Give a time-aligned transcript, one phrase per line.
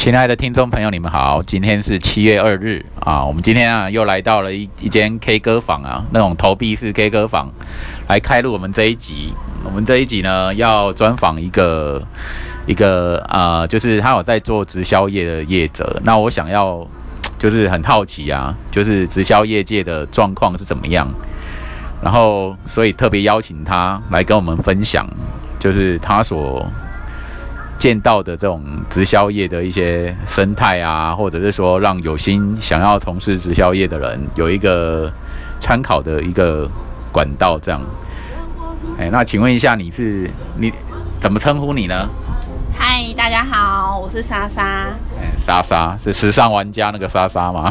[0.00, 7.52] 亲爱的听众朋友，你们好，今天是七月二日啊，我们今天啊又来到了一一间 K 歌房啊，那种投币式 K 歌房，
[8.08, 9.34] 来开录我们这一集。
[9.62, 12.02] 我们这一集呢要专访一个
[12.64, 16.00] 一个啊，就是他有在做直销业的业者。
[16.02, 16.88] 那我想要
[17.38, 21.06] 就是很好奇啊，就是直销业界的状况是怎么样，
[22.02, 25.06] 然后所以特别邀请他来跟我们分享，
[25.58, 26.66] 就是他所。
[27.80, 35.10] 见到的这种直销业的一些生态啊，或者是说让有心想要从事直销业的人有一个
[35.60, 36.70] 参考的一个
[37.10, 37.80] 管道，这样。
[38.98, 40.70] 哎，那请问一下，你是你
[41.20, 42.06] 怎么称呼你呢？
[42.82, 44.88] 嗨，大家好，我是莎莎。
[45.20, 47.70] 哎，莎莎是时尚玩家那个莎莎吗？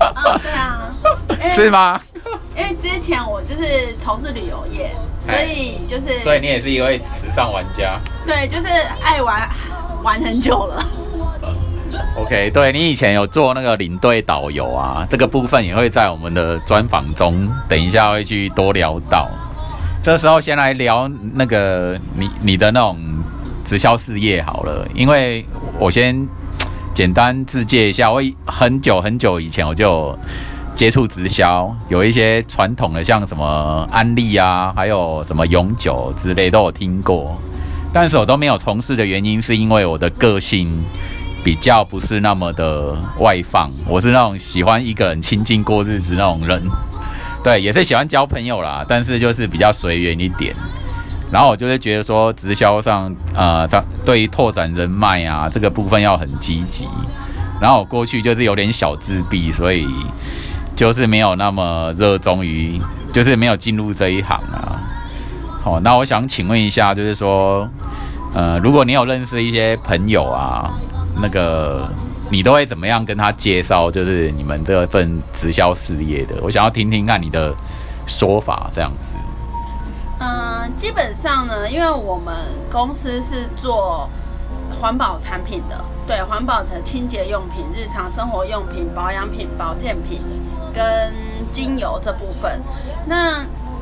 [0.00, 0.90] 哦，对啊。
[1.48, 1.98] 是吗？
[2.56, 4.90] 因为之前我就是从事旅游业。
[5.22, 8.00] 所以就是，所以你也是一位时尚玩家。
[8.26, 8.66] 对，就是
[9.00, 9.48] 爱玩，
[10.02, 10.84] 玩很久了。
[12.16, 19.28] OK，对你以前有做那个领队导游啊，这个部分也会在我们的专访中，等一下会去多聊到。
[20.02, 22.98] 这时候先来聊那个你你的那种
[23.68, 25.44] 直销事业好了，因为
[25.78, 26.26] 我先
[26.94, 30.18] 简单自介一下，我很久很久以前我就。
[30.74, 37.36] 接触直销有一些传统的，像什么安利啊，还有什么永久之类都有听过，
[37.92, 40.84] 但是我都没有从事的原因，是因为我的个性
[41.42, 46.62] 比较不是那么的外放，我是那种喜欢一个人清静过日子那种人，
[47.42, 50.54] 对，也是喜欢交朋友啦，但是就是比较随缘一点。
[51.30, 53.66] 然后我就会觉得说，直销上呃，
[54.04, 56.88] 对于拓展人脉啊这个部分要很积极。
[57.60, 59.86] 然后我过去就是有点小自闭，所以。
[60.76, 62.80] 就是没有那么热衷于，
[63.12, 64.78] 就是没有进入这一行啊。
[65.60, 67.68] 好，那我想请问一下，就是说，
[68.32, 70.70] 呃，如果你有认识一些朋友啊，
[71.20, 71.90] 那个
[72.30, 76.36] 你都会怎么样跟他介绍，就是你们这份直销事业的？
[76.42, 77.52] 我想要听听看你的
[78.06, 79.16] 说法，这样子。
[80.20, 82.34] 嗯，基本上呢，因为我们
[82.70, 84.08] 公司是做
[84.80, 90.20] 环保产品的，对，环保的清洁用品、日常生活用品、保养品、保健品。
[90.70, 91.12] 跟
[91.50, 92.60] 精油这部分，
[93.06, 93.40] 那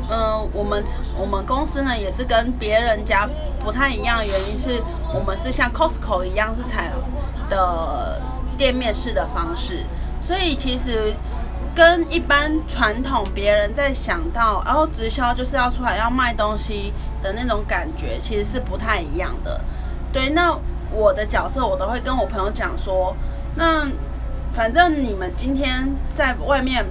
[0.09, 0.83] 嗯，我们
[1.21, 3.29] 我们公司呢也是跟别人家
[3.63, 4.81] 不太一样，原因是
[5.13, 6.91] 我们是像 Costco 一样是采
[7.51, 8.23] 的
[8.57, 9.85] 店面式的方式，
[10.27, 11.13] 所以其实
[11.77, 16.93] 跟一般传统别人在想到，然后直销就是要出来要卖东西
[17.23, 19.61] 的那种感觉，其实是不太一样的。
[20.11, 20.59] 对，那
[20.91, 23.15] 我的角色我都会跟我朋友讲说，
[23.55, 23.87] 那。
[24.55, 26.83] 反正你们今天在外面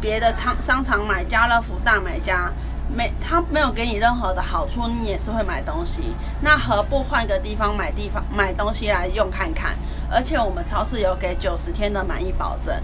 [0.00, 2.50] 别的商商场买家乐福大买家，
[2.88, 6.00] 没他没有给你任何的好处，你也是会买东西。
[6.40, 9.76] 那何不换个地方买地方买东西来用看看？
[10.10, 12.74] 而且我们超市有给九十天的满意保证，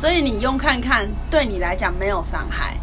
[0.00, 2.74] 所以你用看看，对你来讲没有伤害。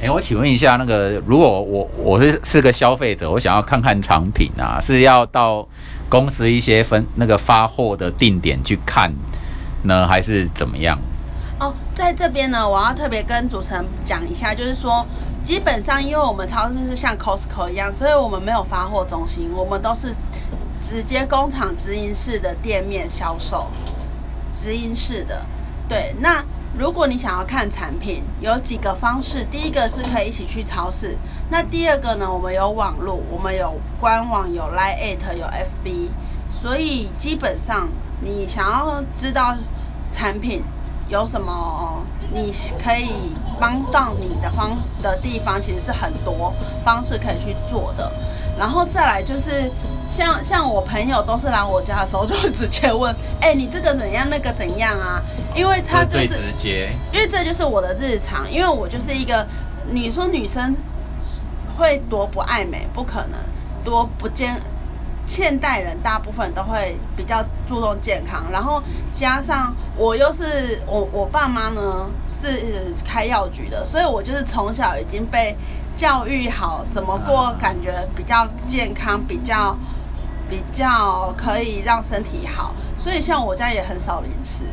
[0.00, 5.66] 哎，我请问一下，那个如果我我是是个消费者，我想要看看产品啊，是要到
[6.08, 9.12] 公司一些分那个发货的定点去看？
[9.82, 10.96] 呢，还是怎么样？
[11.58, 15.04] 哦，在这边呢，我要特别跟主持人讲一下，就是说，
[15.42, 20.14] 基本上因为我们超市是像 Costco 一样，所以我们没有发货中心，我们都是
[20.80, 23.68] 直接工厂直营式的店面销售，
[24.54, 25.44] 直营式的。
[25.88, 26.44] 对，那
[26.78, 31.16] 如果你想要看产品，有几个方式，第一个是可以一起去超市，
[31.50, 36.08] 那第二个呢，我们有网络，我们有官网，有 Line、有 FB，
[36.60, 37.88] 所以基本上。
[38.24, 39.52] 你想要知道
[40.08, 40.62] 产品
[41.08, 42.04] 有什么，
[42.34, 43.10] 你可以
[43.60, 46.52] 帮到你的方的地方，其实是很多
[46.84, 48.10] 方式可以去做的。
[48.58, 49.70] 然后再来就是，
[50.08, 55.22] 像像我朋友都是来我家的时候，就直接问：哎，你这个怎样，那个怎样啊？
[55.54, 58.50] 因为他就是直接，因为这就是我的日常。
[58.50, 59.46] 因为我就是一个，
[59.90, 60.74] 你说女生
[61.78, 63.38] 会多不爱美，不可能，
[63.84, 64.60] 多不健。
[65.26, 68.82] 现代人大部分都会比较注重健康，然后
[69.14, 75.56] 加上我又是我我爸妈呢是开药局的，所以我就是从小已经被
[75.96, 79.74] 教育好怎么过，感觉比较健康，比较
[80.50, 82.74] 比较可以让身体好。
[82.98, 84.64] 所以像我家也很少零食。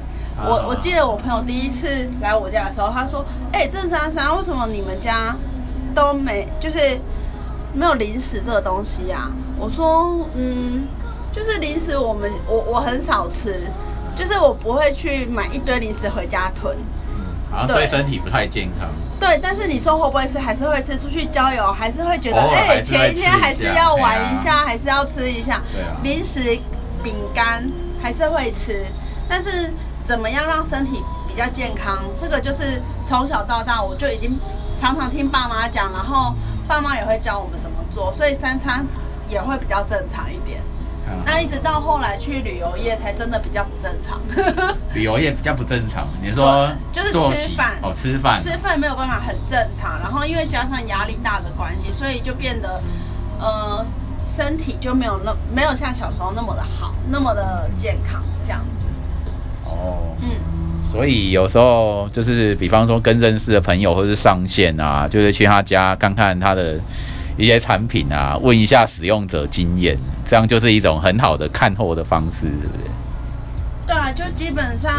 [0.42, 5.36] 我我记得我朋友第一次来我家的时候，他说：“哎，郑珊珊，为什么你们家
[5.96, 7.00] 都没就是？”
[7.72, 10.88] 没有零食这个东西呀，我说，嗯，
[11.34, 13.62] 就是零食，我们我我很少吃，
[14.16, 16.76] 就是我不会去买一堆零食回家囤，
[17.10, 18.88] 嗯，好像对身体不太健康。
[19.20, 20.98] 对，但是你说会不会吃，还是会吃。
[20.98, 25.62] 出去郊游还是会觉得，哎，前一天还是要玩一下，还是要吃一下。
[25.74, 25.98] 对啊。
[26.02, 26.58] 零食、
[27.04, 27.70] 饼干
[28.02, 28.86] 还是会吃，
[29.28, 29.74] 但是
[30.06, 34.40] 怎么样让身体比较健康，这个就是从小到大我就已经
[34.80, 36.34] 常常听爸妈讲，然后
[36.66, 38.86] 爸妈也会教我们怎么做，所以三餐
[39.30, 40.60] 也会比较正常一点。
[41.26, 44.22] 那一直到后来去旅游业，才真的比较不正常。
[44.94, 52.80] 旅游业比较不正常，你说就是吃饭哦，吃饭吃饭没有办法很正常，然后因为加上压力大的关系，所以就变得
[53.40, 53.84] 呃
[54.24, 58.86] 身体就没有那没有像小时候那么的好，那么的健康这样子。
[59.66, 60.30] 哦，嗯，
[60.86, 66.80] 所以有时候就是比方说跟认识的朋友或是上线啊，就是去他家看看他的。
[67.40, 72.84] 一些产品啊，问一下使用者经验，这样就是一种很好的看货的方式，对不对？
[73.88, 74.92] 对啊，就基本上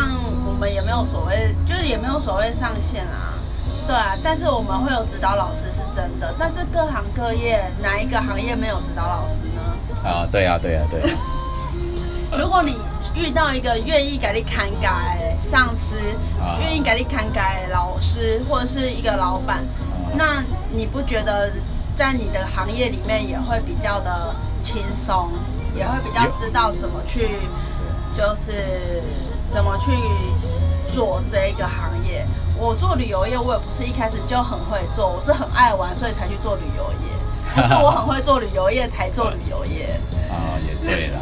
[0.46, 3.36] 我们也没有所谓，就是也没有所谓上线啊，
[3.86, 4.16] 对啊。
[4.24, 10.08] 但是我们会有指导老师是真的，但是各行各业哪一个行业没有指导老师呢？
[10.08, 11.12] 啊，对啊，对啊，对。
[12.38, 12.74] 如果你
[13.14, 15.94] 遇到一个愿意给你看改上司，
[16.58, 19.62] 愿意给你看改老师，或者是一个老板，
[20.16, 20.42] 那
[20.74, 21.52] 你不觉得？
[22.00, 25.28] 在你的行业里面也会比较的轻松，
[25.76, 27.28] 也会比较知道怎么去，
[28.16, 29.02] 就是
[29.50, 29.92] 怎么去
[30.94, 32.24] 做这一个行业。
[32.56, 37.54] 我做旅游业，我也不是一开始就很会做，我是很爱玩，所以才去做旅游业。
[37.54, 39.90] 不是我很会做旅游业才做旅游业。
[40.30, 41.20] 啊，也对啦，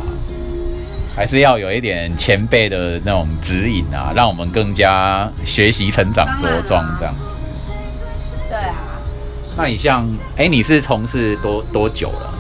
[1.17, 7.13] 还是要有一点前辈的那种指引啊，让我们更加学习、成长、茁壮这样。
[9.58, 10.06] 那你像，
[10.37, 12.32] 哎，你是从事多多久了？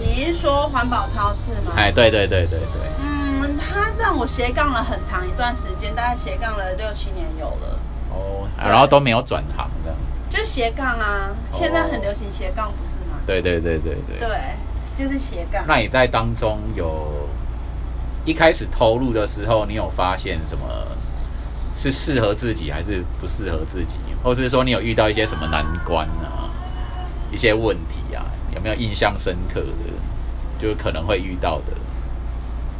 [0.00, 1.72] 你是说环保超市吗？
[1.74, 2.68] 哎，对对对对对。
[3.02, 7.78] 嗯，他让我斜杠了很长一段时间，大概斜杠了六七年有了。
[8.10, 9.92] 哦，然后都没有转行的。
[10.30, 13.18] 就斜杠啊，现在很流行斜杠，不是吗？
[13.26, 14.20] 对对对对对。
[14.20, 14.28] 对，
[14.94, 15.64] 就是斜杠。
[15.66, 17.28] 那你在当中有
[18.24, 20.64] 一开始投入的时候，你有发现什么？
[21.82, 23.96] 是适合自己还是不适合自己？
[24.22, 26.48] 或是说你有遇到一些什么难关啊？
[27.30, 28.24] 一些问题啊？
[28.54, 29.66] 有没有印象深刻的？
[30.58, 31.72] 就可能会遇到的。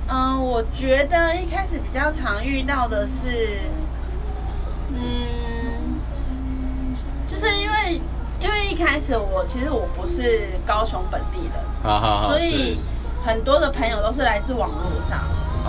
[0.09, 3.61] 嗯，我觉得一开始比较常遇到的是，
[4.91, 5.97] 嗯，
[7.27, 8.01] 就是因为
[8.41, 11.93] 因为一开始我其实我不是高雄本地人，
[12.29, 12.79] 所以
[13.25, 15.25] 很多的朋友都是来自网络上。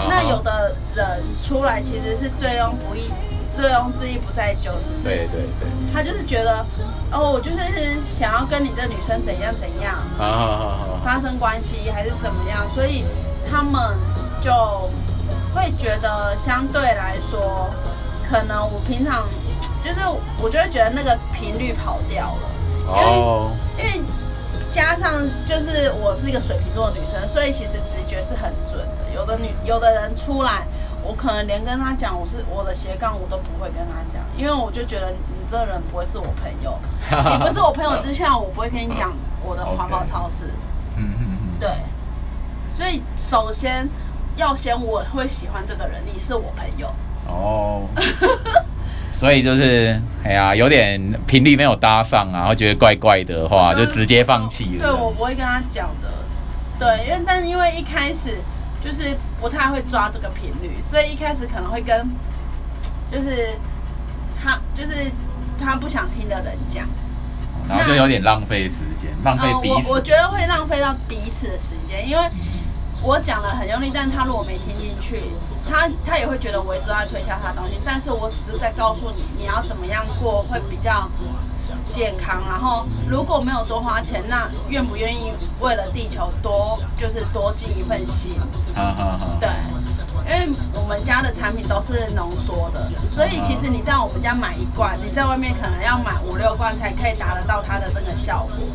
[0.09, 3.11] 那有的人出来其实是醉翁不意，
[3.55, 6.65] 醉翁之意不在酒，只是对对对，他就是觉得
[7.11, 7.57] 哦，我就是
[8.03, 9.95] 想要跟你这女生怎样怎样，
[11.05, 13.05] 发生关系还是怎么样，所以
[13.49, 13.97] 他们
[14.41, 14.51] 就
[15.53, 17.69] 会觉得相对来说，
[18.29, 19.23] 可能我平常
[19.83, 19.99] 就是
[20.41, 22.49] 我就会觉得那个频率跑掉了，
[22.87, 24.01] 哦，因为
[24.73, 25.13] 加上
[25.47, 29.03] 就是我是一个水瓶座的女生，所以其实直觉是很准的。
[29.13, 30.65] 有的女有的人出来，
[31.05, 35.17] 我可能连跟他讲我是我的斜杠，我都不会跟他讲，因为我就觉得你
[35.51, 36.77] 这人不会是我朋友，
[37.11, 39.13] 你不是我朋友之下，我不会跟你讲
[39.43, 40.45] 我的环保超市。
[40.95, 41.69] 嗯嗯嗯，对。
[42.75, 43.87] 所以首先
[44.35, 46.87] 要先我会喜欢这个人，你是我朋友。
[47.27, 47.83] 哦。
[49.11, 54.85] 所以就是哎呀，有点频率没有搭上啊，会觉得怪怪的话，就直接放弃了。
[54.85, 56.09] 对我不会跟他讲的。
[56.79, 58.39] 对，因为但是因为一开始。
[58.83, 62.09] 就是不太会抓这个频率，所以一开始可能会跟，
[63.11, 63.55] 就是
[64.43, 65.09] 他就是
[65.57, 66.85] 他不想听的人讲，
[67.69, 69.87] 然后就有点浪费时间，浪费彼此。
[69.87, 72.21] 我我觉得会浪费到彼此的时间，因为
[73.01, 75.23] 我讲的很用力，但他如果没听进去，
[75.69, 81.09] 他他也会觉得我一直在推销他东西，但是我只是在告诉你你要怎么样过会比较。
[81.93, 88.33] 健康，然后如果没有多花钱，那愿不愿意为了地球多就是多尽一份心？
[89.39, 89.49] 对，
[90.25, 98.65] 因为我们家的产品都是浓缩的，所以其实你在我们家买一罐，你在外面可能要买五六罐才可以达得到它的那个效果。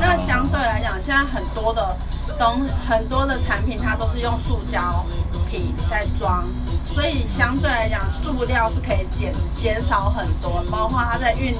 [0.00, 1.96] 那相对来讲，现在很多的
[2.38, 5.04] 东很多的产品，它都是用塑胶
[5.50, 6.44] 瓶在装，
[6.86, 11.54] 所以相对来讲，塑料是可以减减少很多，包括它在运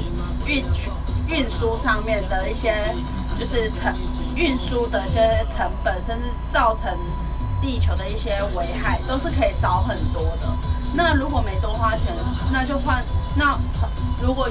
[0.47, 0.65] 运
[1.29, 2.75] 运输上面的一些，
[3.39, 3.95] 就是成
[4.35, 6.97] 运输的一些成本，甚至造成
[7.61, 10.49] 地球的一些危害，都是可以少很多的。
[10.95, 12.15] 那如果没多花钱，
[12.53, 13.03] 那就换
[13.35, 13.59] 那
[14.23, 14.49] 如果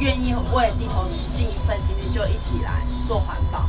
[0.00, 3.64] 愿意为地球尽一份心力，就一起来做环保，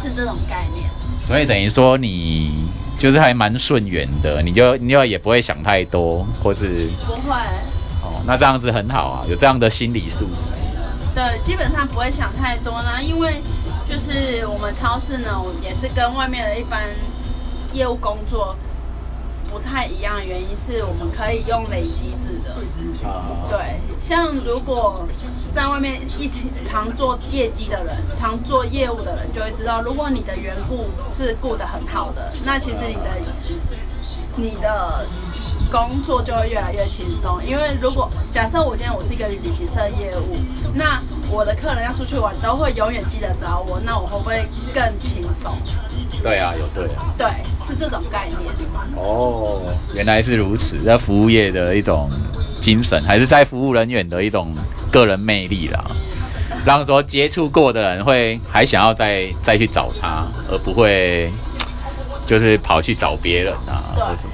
[0.00, 0.90] 是这种概念。
[1.20, 7.34] 所以等于说你就是还蛮顺缘的，你就你就也不会想太多，或是不会。
[8.02, 10.61] 哦，那这样子很好啊，有这样的心理素质。
[11.14, 13.42] 对，基本上不会想太多啦，因为
[13.88, 15.28] 就是我们超市呢，
[15.62, 16.82] 也是跟外面的一般
[17.72, 18.56] 业务工作
[19.50, 22.54] 不太一样的原因是我们可以用累积制的。
[23.06, 25.06] 啊，对，像如果
[25.54, 33.10] 在外面一起常做业绩的人，常做业务的人就会知道，如果你的缘故是顾得很好的，那其实你的
[34.36, 35.04] 你的
[35.72, 37.42] 工作就会越来越轻松。
[37.42, 40.36] 因为如果假设我今天我是一个旅行社业务，
[40.74, 41.00] 那
[41.30, 45.56] 我的客人要出去玩都会永远记得找我，那我会不会更轻松？
[46.22, 47.14] 对啊，有对啊。
[47.16, 47.26] 对，
[47.66, 48.38] 是这种概念。
[48.96, 49.62] 哦，
[49.94, 52.10] 原来是如此，在服务业的一种
[52.60, 54.54] 精神，还是在服务人员的一种
[54.92, 55.82] 个人魅力啦，
[56.66, 61.30] 让说接触过的人会还想要再再去找他，而不会
[62.26, 64.31] 就是跑去找别人啊，对或什么。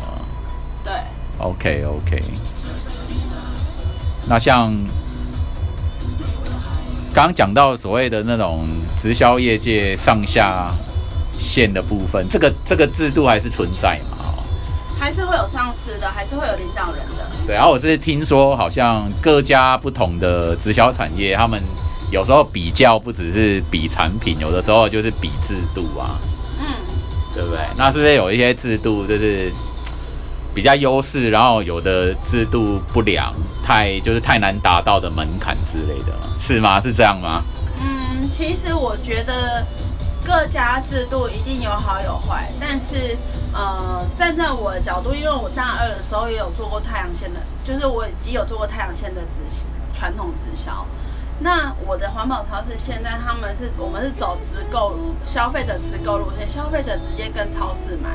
[1.39, 2.23] 对，OK OK，
[4.29, 4.75] 那像
[7.15, 8.67] 刚刚讲到所谓的那种
[9.01, 10.71] 直销业界上下
[11.39, 14.17] 线的部分，这个这个制度还是存在嘛？
[14.19, 14.25] 哦
[15.01, 17.25] 还是会有上司的，还是会有领导人的。
[17.47, 21.63] 对，然后我是听说，好像各家不同的直销产业，他们
[22.11, 26.19] 有时候比较不只是比产品，有的时候就是比制度啊，
[26.59, 26.67] 嗯，
[27.33, 27.61] 对不对？
[27.77, 29.53] 那是不是有一些制度就是
[30.59, 33.33] 比较优势，然后有的制度不良，
[33.65, 36.81] 太就是太难达到的门槛之类的，是吗？
[36.81, 37.45] 是这样吗？
[37.81, 39.65] 嗯，其实我觉得
[40.27, 43.17] 各家制度一定有好有坏，但是
[43.55, 49.41] 呃，站在我的角度，因为我大二的时候也有做过太阳线的，就是我已经有做过太阳线的直
[49.95, 50.85] 传统直销。
[51.39, 58.11] 那我的环保超市现在他们是我们是走直购消费者直购路线，消费者直接跟超市买。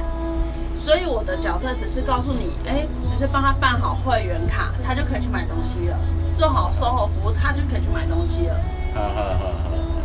[0.83, 5.97] 所以我的角色只是告诉你，哎，只是帮他办好会员卡，他就可以去买东西了；
[6.37, 8.55] 做好售后服务，他就可以去买东西了。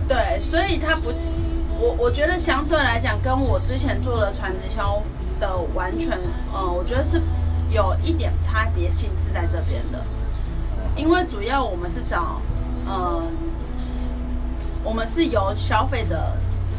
[0.06, 1.12] 对，所以他不，
[1.78, 5.02] 我我觉得相对来讲，跟我之前做的传直销
[5.40, 6.16] 的完全，
[6.52, 7.20] 呃，我觉得是
[7.70, 10.02] 有一点差别性是在这边的，
[10.96, 12.40] 因为主要我们是找，
[12.86, 13.22] 呃，
[14.84, 16.32] 我们是由消费者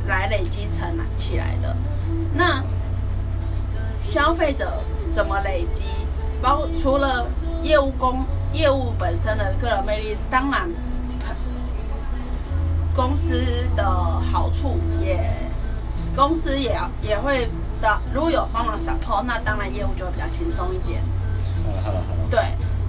[0.08, 1.75] 来累积成起来的，
[2.34, 2.63] 那
[4.10, 4.74] 消费者
[5.13, 5.84] 怎么累积？
[6.42, 7.28] 包括除了
[7.62, 10.68] 业务工业务本身的个人魅力，当然
[12.96, 13.39] 公司
[13.75, 15.24] 的好处也，
[16.16, 17.48] 公司也要也会
[17.80, 18.00] 的。
[18.12, 21.04] 如果有帮忙 support，那当然业务就会比较轻松一点。
[22.32, 22.42] 对，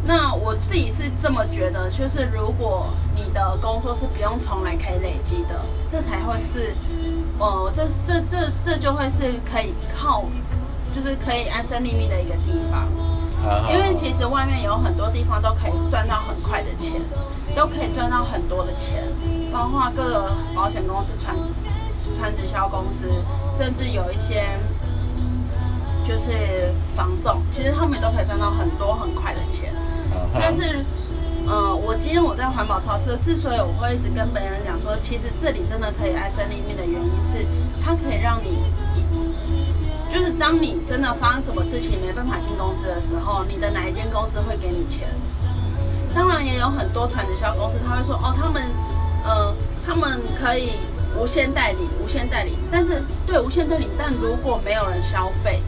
[0.05, 5.61] 那我自己是这么觉得，就是如果你的工作是不用从来可以累积的，
[5.91, 6.73] 这才会是，
[7.39, 10.25] 呃，这这这这就会是可以靠，
[10.95, 12.89] 就是可以安身立命的一个地方。
[13.73, 17.01] 因为其实外面有很多地方都可以赚到很快的钱，
[17.57, 19.03] 都可以赚到很多的钱，
[19.51, 21.35] 包括各个保险公司、传
[22.19, 23.07] 传直销公司，
[23.57, 24.45] 甚至有一些
[26.05, 29.73] 就是房仲，其实他们都可以赚到很多很快的钱。
[30.35, 30.85] 但是，
[31.47, 37.47] 呃，我今天我在环保超市，之所以我会一直跟别人讲说，其实这里真的可以安身立命的原因是，
[37.83, 38.59] 它可以让你，
[40.12, 45.09] 就是当你真的发生什么事情没办法进公司的时候，你的哪一间公司会给你钱？
[46.14, 48.62] 当然也有很多传直销公司，他会说，哦，他们，
[49.25, 49.55] 呃，
[49.87, 50.73] 他们可以
[51.17, 55.62] 无限代理，无限代理，但是对无限代理，但如果没有人消费，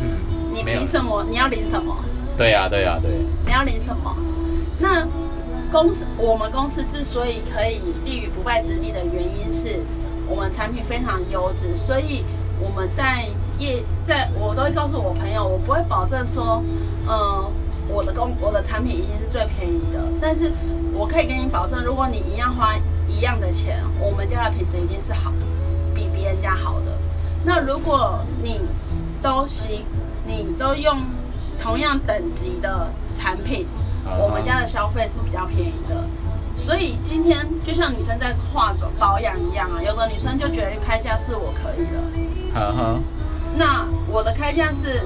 [0.00, 0.10] 嗯
[0.54, 1.26] 你凭什么？
[1.28, 1.96] 你要领什么？
[2.38, 3.10] 对呀、对呀、对。
[3.44, 4.16] 你要领什么？
[4.78, 5.04] 那
[5.72, 9.80] 公司我们公司之所以可以立于不败之地的原因是，
[10.28, 12.24] 我们产品非常优质，所以
[12.62, 13.26] 我们在
[13.58, 16.62] 业在我都会告诉我朋友，我不会保证说，
[17.06, 17.50] 呃，
[17.88, 20.52] 我的工我的产品一定是最便宜的，但是
[20.92, 22.74] 我可以跟你保证，如果你一样花
[23.08, 25.32] 一样的钱，我们家的品质一定是好，
[25.94, 26.96] 比别人家好的。
[27.44, 28.60] 那如果你
[29.20, 29.84] 都行，
[30.24, 30.96] 你都用
[31.60, 32.88] 同样等级的
[33.18, 33.66] 产品，
[34.04, 36.04] 啊我们家的消费是比较便宜的。
[36.64, 41.98] 所以今天就像女生在化妆保养一样啊，有的女生就觉得开价是我可以的，
[42.54, 43.00] 呵呵
[43.56, 45.02] 那我的开价是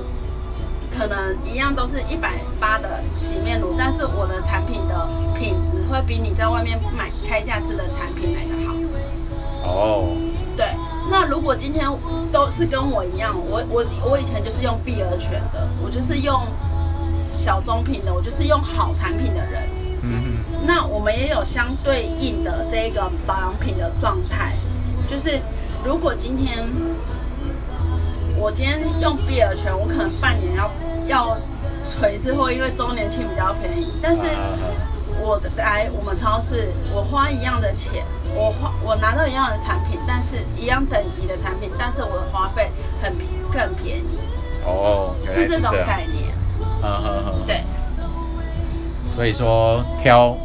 [0.97, 8.75] 可能一样都是一百八的洗面乳，但是我的产品的品质会比你在外面买开价式的产品来的好。
[9.69, 10.17] 哦，
[10.57, 10.67] 对，
[11.11, 11.87] 那如果今天
[12.33, 16.47] 都是跟我一样，我我我以前就是用碧尔泉的，我就是用
[17.37, 19.63] 小棕瓶的，我就是用好产品的人。
[20.03, 20.37] 嗯
[20.67, 24.53] 那我们也有相对应的这个保养品的状态，
[25.09, 25.41] 就是
[25.85, 26.65] 如果今天
[28.39, 30.71] 我今天用碧尔泉，我可能半年要
[31.07, 31.37] 要
[31.91, 34.23] 锤一次货，因为周年庆比较便宜，但是。
[35.19, 43.11] 我来我们超市，我花一样的钱，我花我拿到一样的产品，但是一样等级的产品，但是我的花费很
[43.51, 44.19] 更便宜。
[44.63, 46.35] 哼，哦，是这种概念。
[47.47, 47.65] 对，
[49.11, 50.37] 所以说挑，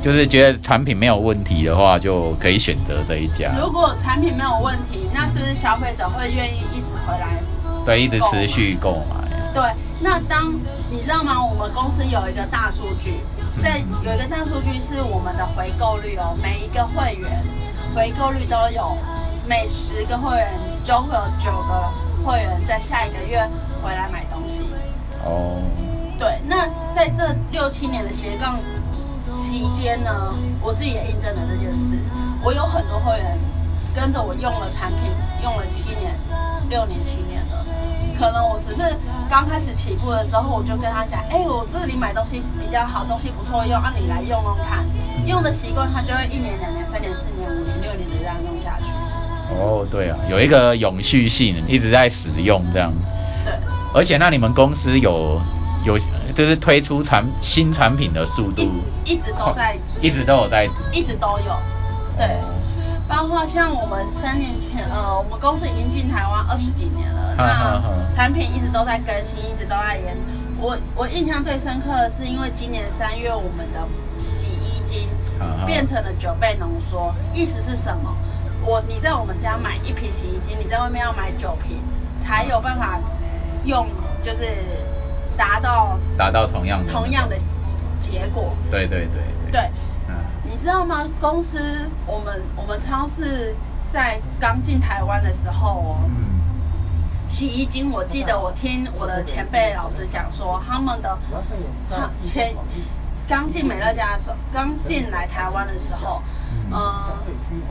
[0.00, 3.50] 就是觉得产品没有问题的话，就可以选择这一家。
[3.60, 6.77] 如果产品没有问题，那是不是消费者会愿意
[7.08, 7.40] 回来？
[7.86, 9.16] 对，一直持续购买。
[9.54, 9.62] 对，
[10.00, 10.52] 那当
[10.90, 11.42] 你知道吗？
[11.42, 13.14] 我们公司有一个大数据，
[13.62, 17.42] 在有一个大数据是我们的回购率哦，每一个会员
[17.94, 18.96] 回购率都有，
[19.48, 20.52] 每十个会员
[20.84, 21.90] 就会有九个
[22.24, 23.40] 会员在下一个月
[23.82, 24.62] 回来买东西。
[25.24, 25.56] 哦，
[26.18, 28.60] 对，那在这六七年的斜杠
[29.24, 30.10] 期间呢，
[30.60, 31.98] 我自己也印证了这件事。
[32.42, 33.36] 我有很多会员
[33.98, 35.10] 跟着我用了产品，
[35.42, 36.14] 用了七年、
[36.70, 37.66] 六年、七年了。
[38.16, 38.94] 可能我只是
[39.28, 44.86] 刚开始起步的时候，我就跟他讲，哎、我这里买东西比较好，东西不错用，让、你来用用看。
[45.26, 48.84] 用的习惯，他就会一年、两年、三年、四年、五年、六年的这样用下去。
[49.50, 52.92] 哦，对啊，有一个永续性，一直在使用这样。
[53.44, 53.52] 对，
[53.92, 55.40] 而且那你们公司有
[55.84, 55.98] 有
[56.36, 58.62] 就是推出产新产品的速度，
[59.04, 60.68] 一一直都在，一直都有在。
[60.92, 61.56] 一直都有。
[62.16, 62.38] 对。
[63.08, 70.16] 包括像我们三年前，呃，我们公司已经进台湾二十几年了，那产品一直都在更新，一直都在研。
[70.60, 73.80] 我我印象最深刻的是，因为今年三月我们的
[74.18, 75.08] 洗衣精
[75.64, 78.14] 变成了九倍浓缩，意思是什么？
[78.64, 81.78] 我你在我们家买一瓶洗衣精，你在外面要买九瓶，
[82.20, 83.00] 才有办法
[83.64, 83.86] 用，
[84.22, 84.42] 就是
[85.36, 87.36] 达到达到同样的同样的
[88.00, 88.52] 结果。
[88.70, 89.70] 对对对对，
[90.50, 91.06] 你知道吗？
[91.20, 91.58] 公司
[92.06, 93.54] 我们我们超市
[93.92, 96.40] 在刚进台湾的时候哦，嗯，
[97.28, 101.18] 洗衣精，我记得我听我的前辈老师讲说，他们的
[101.88, 102.54] 他前
[103.28, 106.22] 刚进美乐家的时候，刚进来台湾的时候，
[106.72, 107.12] 嗯，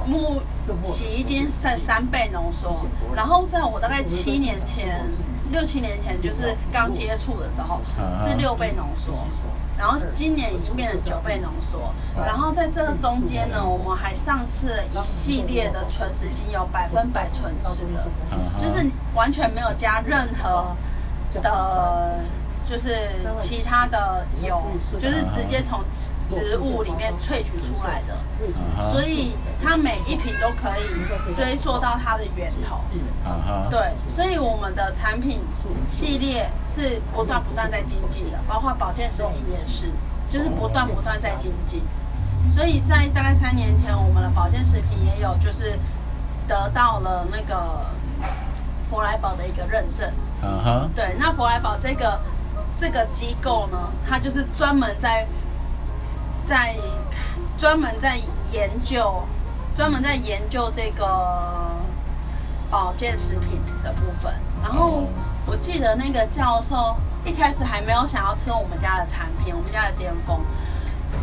[0.05, 0.39] 木
[0.85, 5.03] 洗衣精是三倍浓缩，然后在我大概七年前、
[5.51, 7.81] 六七年前，就是刚接触的时候
[8.19, 9.25] 是六倍浓缩。
[9.77, 11.93] 然后今年已经变成九倍浓缩，
[12.25, 18.07] 然后在这个中间呢，我们还上市了一系列的纯植精油，百分百纯植的，
[18.57, 20.75] 就是完全没有加任何
[21.41, 22.19] 的，
[22.67, 24.61] 就是其他的油，
[24.99, 25.79] 就是直接从
[26.29, 28.17] 植物里面萃取出来的，
[28.91, 29.31] 所以
[29.63, 32.81] 它每一瓶都可以追溯到它的源头。
[33.69, 35.39] 对，所以我们的产品
[35.87, 39.91] 系列是不断不断在精进的，包括保健食品也是，
[40.29, 41.81] 就是不断不断在精进。
[42.55, 45.79] 所以在大概三年前，我们的保健食品也有就是
[46.47, 47.85] 得到了那个
[48.89, 50.11] 佛莱宝的一个认证。
[50.95, 52.19] 对，那佛莱宝这个
[52.79, 55.25] 这个机构呢，它就是专门在
[56.47, 56.75] 在
[57.59, 58.17] 专门在
[58.51, 59.23] 研究，
[59.75, 61.05] 专门在研究这个
[62.69, 64.33] 保健食品的部分。
[64.63, 65.03] 然后
[65.45, 70.39] 我记得那个教授一开始还没有想要吃我们家的产品，我们家的巅峰。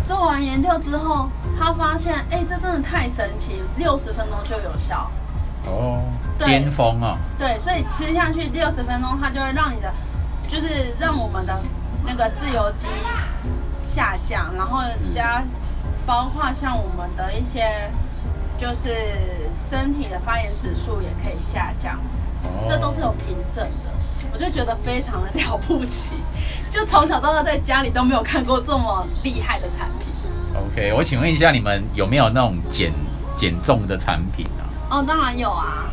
[0.06, 5.10] 做完研究之后，他发现，哎、这真的太神奇，六十分钟就有效。
[5.66, 6.02] 哦，
[6.38, 9.92] 巅峰啊，对，所以吃下去六十分钟，它就会让你的，
[10.48, 11.58] 就是让我们的
[12.04, 12.86] 那个自由基
[13.84, 14.80] 下降，然后
[15.14, 15.42] 加
[16.06, 17.90] 包括像我们的一些
[18.56, 18.90] 就是
[19.70, 21.96] 身体的发炎指数也可以下降，
[22.42, 23.92] 哦这都是有凭证的。
[24.32, 26.14] 我就觉得非常的了不起，
[26.68, 30.08] 就从小到大在家里都没有看过这么厉害的产品。
[30.56, 32.92] OK，我请问一下，你们有没有那种减
[33.36, 34.66] 减重的产品啊？
[34.90, 35.84] 哦，当然有啊，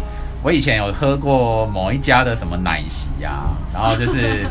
[0.42, 4.46] 我以前有喝过某一家的什么奶昔啊，然后就是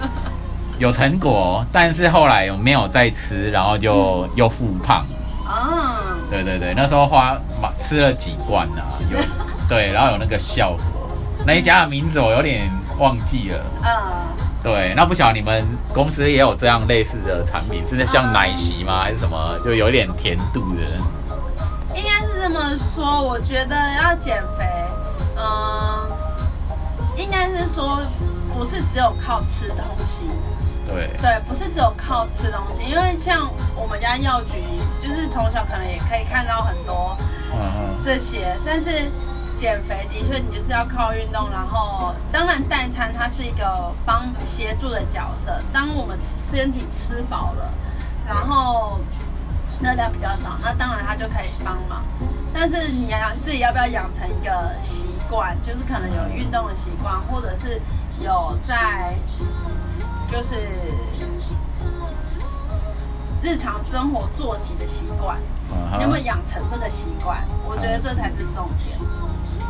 [0.81, 5.05] 有成果，但是后来我没有再吃，然后就又复胖。
[5.47, 9.19] 啊，对对对，那时候花买吃了几罐啊，有
[9.69, 11.11] 对，然后有那个效果。
[11.47, 13.61] 那一家的名字我有点忘记了。
[13.83, 13.91] 嗯，
[14.63, 15.63] 对，那不晓得你们
[15.93, 19.03] 公司也有这样类似的产品，是像奶昔吗？
[19.03, 19.59] 还是什么？
[19.63, 20.81] 就有一点甜度的？
[21.95, 22.59] 应该是这么
[22.95, 24.65] 说，我觉得要减肥，
[25.37, 26.09] 嗯、
[27.19, 28.01] 应该是说
[28.57, 30.25] 不是只有靠吃东西，
[30.91, 34.63] 对，对，不是只有靠吃东西，因为像我们家药局，
[35.01, 37.17] 就是从小可能也可以看到很多
[38.05, 39.11] 这些，但是
[39.57, 47.73] 减肥的确你就是要靠运动，然后当然代餐它是一个帮协助的角色，当我们身体吃饱了，
[48.27, 48.99] 然后
[49.83, 52.03] 热量比较少，那当然它就可以帮忙。
[52.53, 57.81] 但是你要自己要不要养成一个习惯，就是可能有运动的习惯，或者是
[58.21, 59.15] 有在
[60.31, 60.55] 就是
[63.43, 65.37] 日常生活作息的习惯，
[66.01, 67.43] 有没有，养成这个习惯？
[67.67, 68.97] 我觉得这才是重点。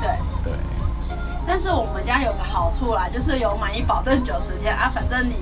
[0.01, 0.53] 对，对，
[1.47, 5.35] 但是我们家有个好处啦，就是有满意保证九十天啊，反正你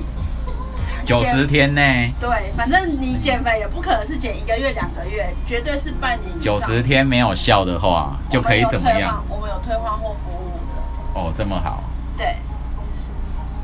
[1.04, 2.12] 九十天内？
[2.20, 6.40] 对，反正你减肥也不可能是减一个月、两个月，绝对是半年以上。
[6.40, 9.24] 九十天没有效的话，就可以怎么样？
[9.28, 11.20] 我们有退换货服务的。
[11.20, 11.82] 哦，这么好。
[12.16, 12.36] 对。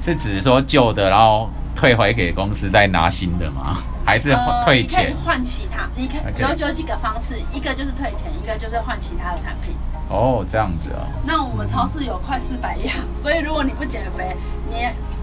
[0.05, 3.77] 是指说旧的，然后退回给公司再拿新的吗？
[4.05, 5.05] 还是退钱？
[5.05, 9.75] 可以换其他，你可有有几个方式，一个就是退钱，一个就是换其他的产品。
[10.11, 11.09] 哦，这样子哦。
[11.25, 14.37] 那我们超市有快四百样，所以如果你不减肥，
[14.71, 14.77] 你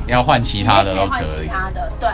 [0.08, 1.10] 要换其他的都可以。
[1.10, 2.10] 换其他的，对。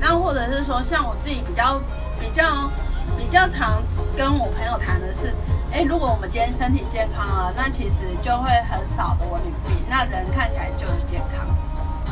[0.00, 1.78] 那或者是说，像我自己比较
[2.18, 2.70] 比较
[3.18, 3.82] 比较常
[4.16, 5.34] 跟我朋友谈的是，
[5.70, 11.46] 哎，如果我们今天身体健康了，那其实就会很少的文明病，那人看起来就是健康。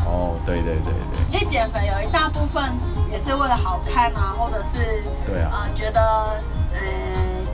[0.06, 1.32] 哦，对对对对。
[1.32, 2.62] 因为减肥有一大部分
[3.10, 6.00] 也是为了好看啊，或者是对啊，呃，觉得
[6.72, 6.78] 嗯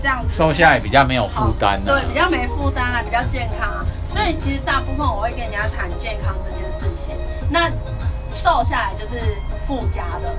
[0.01, 3.85] 这样子瘦下来比较没有负担对，比较没负担啊，比较健康啊。
[4.13, 7.17] 所以其实大部分我会跟人家谈健康这件事情。
[7.51, 7.71] 那
[8.31, 9.19] 瘦下来就是
[9.67, 10.35] 附加的，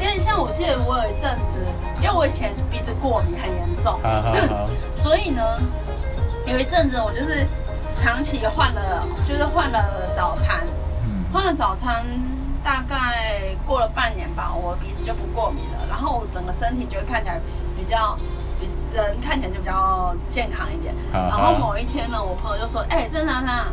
[0.00, 1.58] 因为像我记得我有一阵子，
[2.00, 4.00] 因为我以前鼻子过敏很严重，
[4.96, 5.42] 所以呢，
[6.46, 7.46] 有一阵子我就是
[8.00, 10.64] 长期换了，就是换了早餐，
[11.32, 12.04] 换了早餐，
[12.64, 17.38] 大概过了半年吧，我鼻子就不过敏了，然后我整个身体就会看起来
[17.76, 18.18] 比较，
[18.58, 20.94] 比人看起来就比较健康一点。
[21.12, 23.66] 然后某一天呢，我朋友就说：“哎，郑珊珊，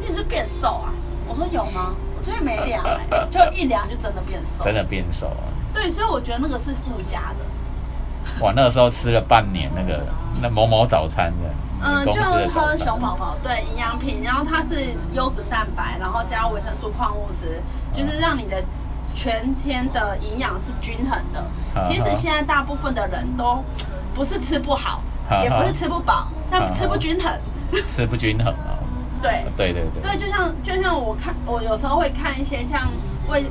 [0.00, 0.92] 你是不是变瘦啊？”
[1.28, 5.46] 我说：“有吗？”我最近没量哎，就一量就真的变瘦，真的变瘦啊！
[5.72, 8.44] 对，所以我觉得那个是附加的。
[8.44, 10.04] 哇，那个时候吃了半年那个
[10.42, 11.48] 那某某早餐的，
[11.82, 17.62] 嗯，就喝熊宝宝对营养品，然后它是优质蛋白，然后加维生素、矿物质，
[17.94, 18.62] 就是让你的
[19.14, 21.44] 全天的营养是均衡的。
[21.86, 23.62] 其实现在大部分的人都
[24.14, 25.00] 不是吃不好，
[25.42, 27.32] 也不是吃不饱，但吃不均衡，
[27.94, 28.74] 吃不均衡啊。
[29.22, 32.80] 对对对对，对，就像就像我看，我有时候会看一些像
[33.28, 33.44] 胃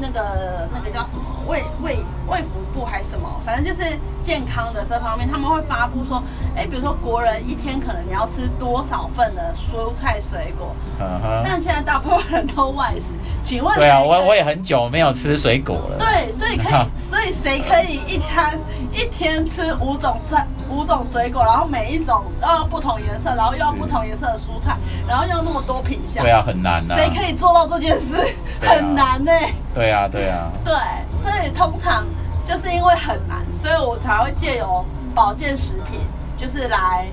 [0.00, 6.22] 那个那个叫什么胃胃胃腹部还是什么，反正就是健康的这方面，他们会发布说，
[6.56, 13.74] 哎，比如说国人一天可能你要吃多少份的蔬菜水果，嗯哼，但现在大部分人都外食，请问？
[13.76, 15.98] 对啊，我我也很久没有吃水果了。
[15.98, 18.58] 对，所以可以，所以谁可以一餐
[18.92, 20.46] 一天吃五种菜？
[20.70, 24.76] 五种水果，然后每一种要不同颜色，然后又要不同颜色的蔬菜，
[25.06, 26.22] 然后要那么多品相。
[26.22, 26.94] 对啊，很难呐。
[26.94, 28.16] 谁可以做到这件事？
[28.60, 29.32] 很难呢。
[29.74, 30.50] 对啊，对啊。
[30.64, 30.74] 对，
[31.20, 32.06] 所以通常
[32.44, 36.00] 就是因为很难，所以我才会借由保健食品，
[36.36, 37.06] 就是来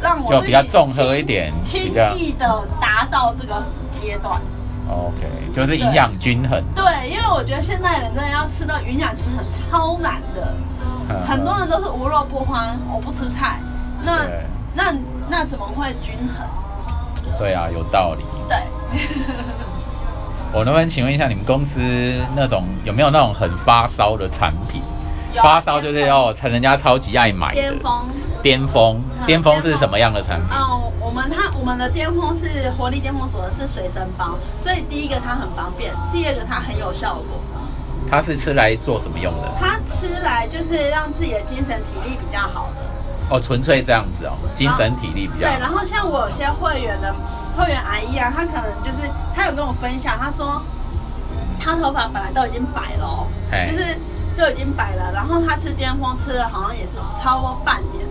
[0.00, 1.80] 让我就比较综合一点，轻
[2.16, 3.62] 易的达到这个
[3.92, 4.40] 阶段。
[4.88, 6.62] OK，就是营养均衡。
[6.74, 10.54] 对，因为我觉得现在人真的要吃到营养均衡超难的。
[11.26, 13.58] 很多人都是无肉不欢，我不吃菜，
[14.02, 14.26] 那
[14.74, 14.94] 那
[15.28, 16.46] 那怎么会均衡？
[17.38, 18.24] 对啊，有道理。
[18.48, 18.58] 对。
[20.54, 21.80] 我能不能请问一下，你们公司
[22.36, 24.82] 那种有没有那种很发烧的产品？
[25.42, 27.60] 发烧就是要人家超级爱买的。
[27.60, 27.92] 巅峰。
[28.42, 30.48] 巅峰，巅峰是什么样的产品？
[30.50, 37.40] 哦，我们它我们的巅峰是活力巅峰组的是随身包，所以第一个它很方便，第二个它很有效果。
[38.12, 39.50] 它是吃来做什么用的？
[39.58, 42.82] 它吃来就是让自己的精神体力比较好的。
[43.30, 45.48] 哦，纯粹这样子哦，精神体力比较。
[45.48, 47.14] 对，然后像我有些会员的
[47.56, 50.60] 会员阿姨啊，她可能就是她有跟我分享，她说
[51.58, 53.26] 她头发本来都已经白了，
[53.72, 53.96] 就是
[54.36, 58.04] 都已经白了，然后她吃巅峰吃了好像也是超过半年，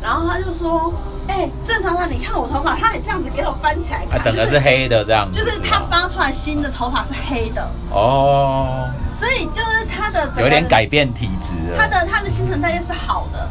[0.00, 0.94] 然后她就说。
[1.30, 8.88] 哎，正常上你看我头发，它也这样子给我翻起来，它整个是黑的这样子，就是它发出来新的头发是黑的哦，
[9.18, 13.50] 所以就是他的有点改变体质，他的他的新陈代谢是好的，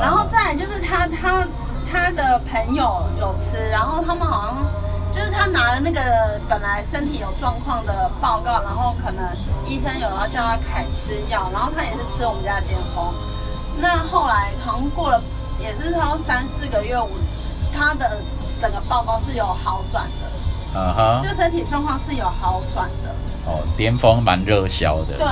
[0.00, 1.46] 然后再来就是他他
[1.92, 9.22] 他的朋友有吃，然后他们好像就是他拿了那个本来身体有状况的报告，然后可能
[9.66, 13.12] 医生有要叫他开吃药，然后他也是吃我们家的巅峰，
[13.78, 15.20] 那后来好像过了。
[15.60, 17.08] 也是说三四个月，我
[17.72, 18.18] 他的
[18.60, 23.14] 整个报告是有好转的，啊哈，就身体状况是有好转的。
[23.46, 25.18] 哦，巅峰蛮热销的。
[25.18, 25.26] 对，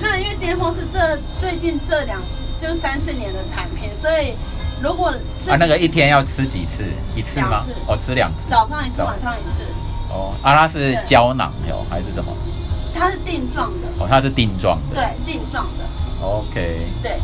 [0.00, 2.20] 那因为巅峰是这最近这两
[2.60, 4.34] 就三四年的产品，所以
[4.82, 5.08] 如果
[5.48, 6.84] 啊那个一天要吃几次？
[7.16, 7.64] 一次吗？
[7.86, 9.62] 哦，吃两次，早上一次，晚上一次。
[10.08, 12.32] 哦，啊，它是胶囊哟还是什么？
[12.94, 13.88] 它是定状的。
[13.98, 14.96] 哦，它是定状的。
[14.96, 15.84] 对，定状的。
[16.24, 16.80] OK。
[17.02, 17.18] 对。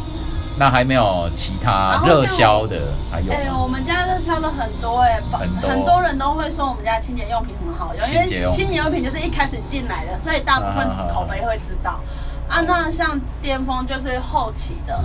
[0.58, 3.32] 那还没有其他热销的，还有？
[3.32, 12.00] 哎，我们家热销的很多哎，很多很多人都会说我们家清洁用品很好用，因为清洁用品就是一开始进来的，所以大部分口碑会知道。
[12.48, 15.04] 啊，那像巅峰就是后期的，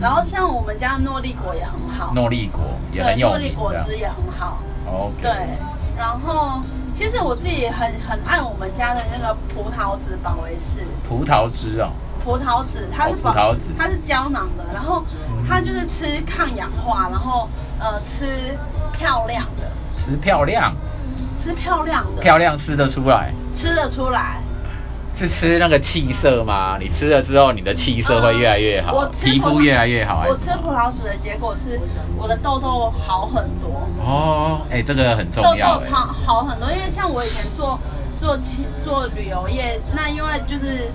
[0.00, 2.60] 然后像我们家诺丽果也很好，诺丽果
[2.92, 4.58] 也很有诺丽果汁也很好。
[4.86, 5.22] OK。
[5.22, 5.32] 对，
[5.96, 6.60] 然后
[6.94, 11.88] 其实我自己很很爱我们家的那个葡萄籽保维士，葡萄汁哦，
[12.24, 13.74] 葡萄籽它是哦葡萄籽。
[13.78, 15.04] 它是胶囊的，然后
[15.46, 18.56] 它就是吃抗氧化，然后呃吃
[18.96, 20.74] 漂亮的，吃漂亮，
[21.38, 24.40] 吃漂亮的，漂亮吃得出来，吃得出来。
[25.16, 26.76] 是吃那个气色吗？
[26.80, 31.78] 你吃了之后，你的气色会越来越好，皮肤越来越好，我吃葡萄籽的结果是
[32.16, 37.78] 我的痘痘好很多，哦，哎、这个很重要哎，痘超好很多，因为像我以前做
[38.18, 40.90] 做其做旅游业，那因为就是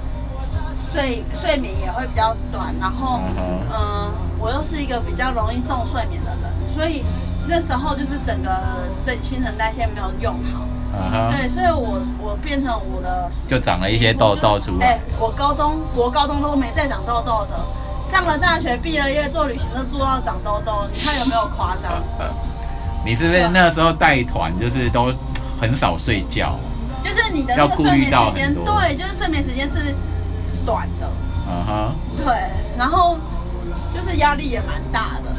[0.91, 7.03] 睡睡眠也会比较短，然后嗯我又是一个比较容易重睡眠的人，所以
[7.47, 8.49] 那时候就是整个
[9.05, 10.35] 新新陈代谢没有用
[10.91, 14.99] 好，对，所以我我变成我的就长了一些痘痘出哎、来。
[15.19, 17.59] 我高中国高中都没再长痘痘的，
[18.09, 22.01] 上了大学毕了业做旅行社做到长痘痘，你看有没有夸张？
[23.05, 25.13] 你是不是那时候带团就是都
[25.61, 26.55] 很少睡觉？
[27.03, 29.93] 就是你的那要顾虑个睡眠时间，到很多对，就是睡眠时间是
[30.69, 31.09] 短的，
[31.49, 32.25] 嗯哼，对，
[32.77, 33.17] 然后
[33.91, 35.31] 就是压力也蛮大的，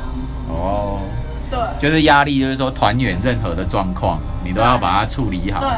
[0.53, 0.99] 哦，
[1.49, 5.61] 对，就是压力，就是说团员任何的状况，你都要把它处理好。
[5.61, 5.71] 对，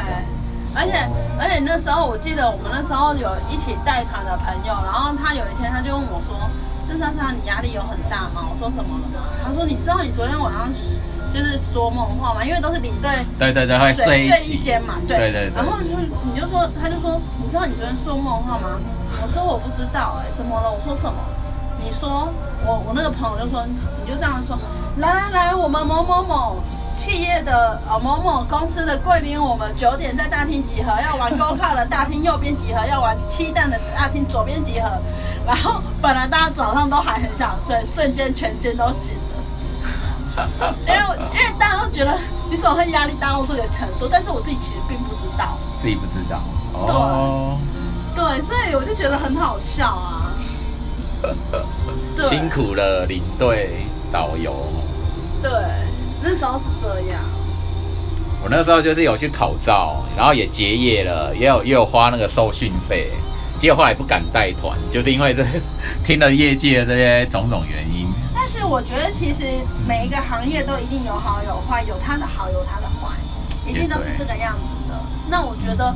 [0.73, 1.07] 而且
[1.39, 6.33] 而且那时候我记得我们那时候有一起带团的朋友，然后他有一天他就问我说
[6.89, 10.65] ：“郑珊珊，你压力有很大吗？”我说：“怎么了嘛？”他说：“你知道你昨天晚上
[11.33, 12.45] 就是说梦话嘛？
[12.45, 15.85] 因为都是领队对对对，会睡一睡一间嘛，对对对对然后就
[16.31, 18.77] 你就说，他就说，你知道你昨天说梦话吗？
[19.21, 20.71] 我说我不知道、哎，怎么了？
[20.71, 21.15] 我说什么？
[21.83, 22.29] 你说
[22.65, 24.55] 我我那个朋友就说，你就这样说，
[24.97, 26.57] 来来来，我们某某某
[26.93, 34.87] 企业的呃某某公司的贵宾，我们九点在大厅集合，要玩 Go Kart 的大厅右边集合，要玩七蛋的大厅左边集合。
[35.45, 39.32] 然后本来大家早上都还很想睡，瞬间全间都醒了。
[40.87, 40.99] 因为
[41.33, 42.17] 因为大家都觉得
[42.49, 45.57] 你怎么会压力大到这个程度，但是我自己其实并不知道。
[45.81, 46.41] 自己不知道。
[46.73, 47.57] 哦，
[48.15, 50.33] 对，所以我就觉得很好笑啊。
[52.15, 54.55] 对辛苦了领队导游。
[55.41, 55.51] 对，
[56.21, 57.21] 那时候是这样。
[58.43, 63.09] 我那时候就是有去考照，然后也结业了，也有也有花那个受训费，
[63.57, 65.45] 结果后来不敢带团，就是因为这
[66.05, 68.07] 听了业界的这些种种原因。
[68.43, 69.39] 但是我觉得其实
[69.87, 73.15] 每一个行业都一定有好有坏，有它的好，有它的坏，
[73.65, 74.99] 一定都是这个样子的。
[75.29, 75.95] 那我觉得，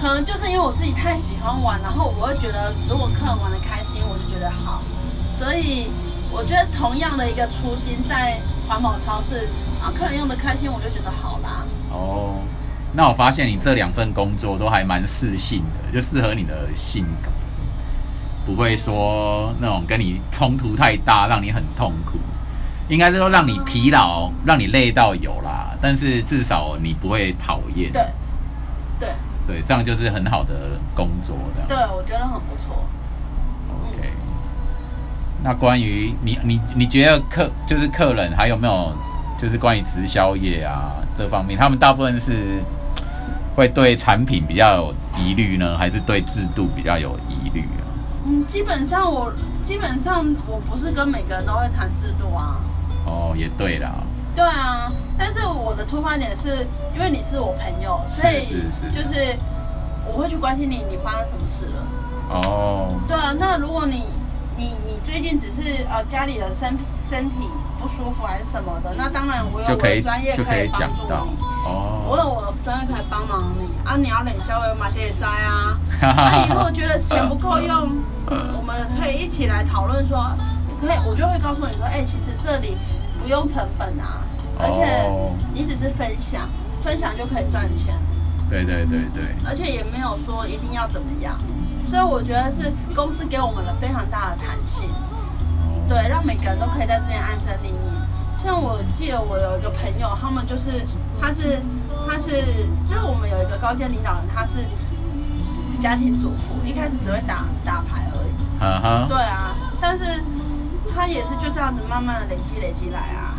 [0.00, 4.80] 可能就是因为我自己太喜欢玩，然后我会觉得如果客人玩的开心，我就觉得好。
[5.30, 5.88] 所以
[6.32, 9.46] 我觉得同样的一个初心，在环保超市
[9.82, 11.66] 啊，客人用的开心，我就觉得好啦。
[11.90, 12.40] 哦，
[12.94, 17.30] 那我发现你这两份工作都还蛮适性的，就适合你的性格，
[18.44, 22.18] 不会说那种跟你冲突太大，让你很痛苦。
[22.88, 27.90] 应该是说让你疲劳，让你累到有啦，但是至少你不会讨厌。
[27.90, 28.02] 对，
[29.00, 29.08] 对，
[29.46, 31.68] 对，这样就是很好的工作这样。
[31.68, 32.84] 对，我觉得很不错。
[33.88, 34.12] OK，
[35.42, 38.92] 那关于你你你觉得客就是客人还有没有
[39.40, 42.62] 就是关于直销业啊这方面，他们大部分是
[43.56, 47.83] 会对产品比较有疑虑呢，还是对制度比较有疑虑啊？
[48.24, 49.32] 嗯，基本上我
[49.62, 52.56] 基本上我不是跟每个人都会谈制度啊。
[53.06, 53.92] 哦，也对啦，
[54.34, 58.46] 对啊，但是我的出发点是因为你是我朋友，所以
[58.94, 59.36] 就是
[60.06, 61.86] 我会去关心你，你发生什么事了。
[62.30, 64.04] 哦，对啊，那如果你
[64.56, 67.46] 你你最近只是呃家里的身身体
[67.84, 71.26] 不舒服还是什么的，那当然我有我的专业可以帮助讲到。
[71.26, 71.36] 你。
[71.36, 73.68] 我哦，有我的专业可以帮忙你。
[73.84, 73.94] 啊！
[73.96, 75.76] 你要冷消有马些塞啊！
[76.00, 77.92] 那啊，你如果觉得钱不够用，
[78.56, 80.16] 我们可以一起来讨论说，
[80.80, 82.74] 可以，我就会告诉你说，哎、其实这里
[83.22, 84.24] 不用成本啊，
[84.58, 86.48] 而且哦你只是分享，
[86.82, 87.92] 分享就可以赚钱，
[88.48, 91.36] 对对对对，而且也没有说一定要怎么样，
[91.86, 95.13] 所以我觉得是公司给我们了非常大的弹性，哦，
[95.88, 97.78] 对，让每个人都可以在这边安身立命。
[98.42, 100.84] 像我记得我有一个朋友，他们就是
[101.20, 101.60] 他是
[102.06, 102.42] 他是
[102.86, 104.58] 就是我们有一个高阶领导人，他是
[105.80, 108.62] 家庭主妇，一开始只会打打牌而已。
[108.62, 110.22] 啊哈，对啊，但是
[110.94, 113.32] 他也是就这样子慢慢的累积累积来啊。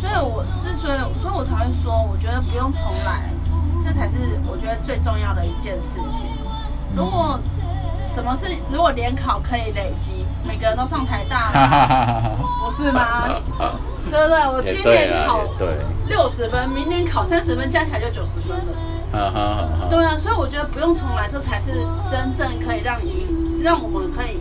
[0.00, 3.30] 所以我之所以，所以我才会说，我觉得不用重来，
[3.82, 6.20] 这才是我觉得最重要的一件事情。
[6.96, 7.38] 如果
[8.14, 11.50] 什么是如果联考可以累积，每个人都上台大
[12.60, 13.28] 不是吗？
[14.10, 14.46] 对不对？
[14.48, 15.40] 我今，年考，
[16.08, 18.72] 六十分，明年考三十分，加起来就九十分了。
[19.12, 21.72] 哈哈哈哈，对啊，所以我觉得不用重来，这才是
[22.10, 24.40] 真正可以让你让我们可以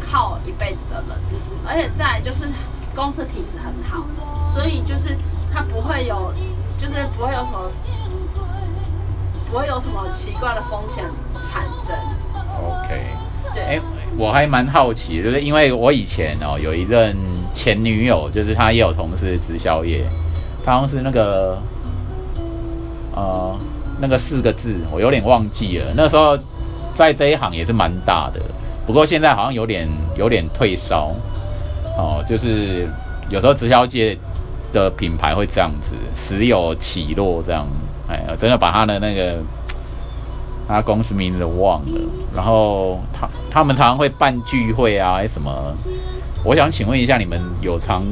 [0.00, 1.18] 靠一辈子的人。
[1.66, 2.48] 而且再来就是
[2.94, 4.04] 公司体质很好，
[4.54, 5.16] 所以就是
[5.52, 6.32] 他不会会有，
[6.78, 7.70] 就是不会有什么，
[9.50, 11.04] 不会有什么奇怪的风险
[11.50, 11.96] 产生。
[12.60, 13.00] OK，
[13.54, 13.80] 对，哎、
[14.16, 17.16] 我还蛮好奇，就是因为我以前哦有一任
[17.54, 20.04] 前女友，就是她也有从事直销业，
[20.64, 21.58] 她好像是那个
[23.14, 23.58] 呃
[24.00, 25.86] 那个四个字，我有点忘记了。
[25.96, 26.38] 那时候
[26.94, 28.40] 在这一行也是蛮大的，
[28.86, 31.12] 不过现在好像有点有点退烧
[31.96, 32.88] 哦，就是
[33.28, 34.16] 有时候直销界
[34.72, 37.66] 的品牌会这样子，时有起落这样。
[38.08, 39.36] 哎，我真的把他的那个
[40.70, 42.00] 他公司名字忘了。
[42.34, 45.74] 然后他他们常常会办聚会啊，什么？
[46.42, 48.02] 我想请问一下，你们有常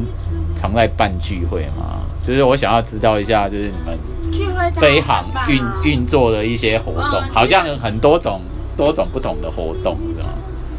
[0.57, 2.01] 常在办聚会吗？
[2.27, 3.99] 就是我想要知道一下，就是你们
[4.33, 8.43] 聚会这一行运运运作的一些活动，嗯好像有很多种
[8.77, 10.29] 多种不同的活动，是吗？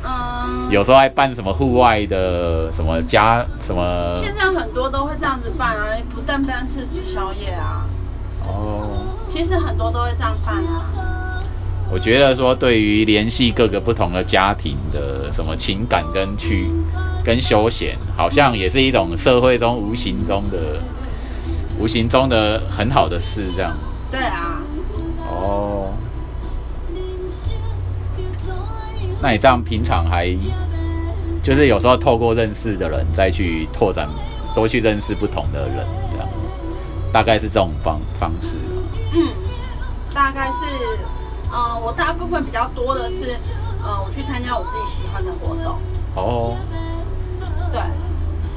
[0.03, 7.85] 嗯，有时候还办什么户外的什么家什么现在很多都会这样子办啊，不单单是吃宵夜啊，
[8.47, 9.07] 哦。
[9.27, 11.08] 其实很多都会这样办啊。
[11.91, 16.69] 我觉得说，对于联系各个不同的家庭的什么情感跟去
[17.25, 20.79] 跟休闲，好像也是一种社会中无形中的、
[21.79, 23.75] 无形中的很好的事，这样。
[24.11, 24.61] 对啊，
[25.27, 25.93] 哦，
[29.21, 30.33] 那你这样平常还
[31.43, 34.07] 就是有时候透过认识的人再去拓展，
[34.53, 36.27] 多去认识不同的人，这样，
[37.11, 38.57] 大概是这种方方式。
[39.13, 39.27] 嗯，
[40.13, 40.99] 大概是，
[41.51, 43.35] 呃，我大部分比较多的是，
[43.83, 45.77] 呃，我去参加我自己喜欢的活动。
[46.15, 46.55] 哦，
[47.71, 47.79] 对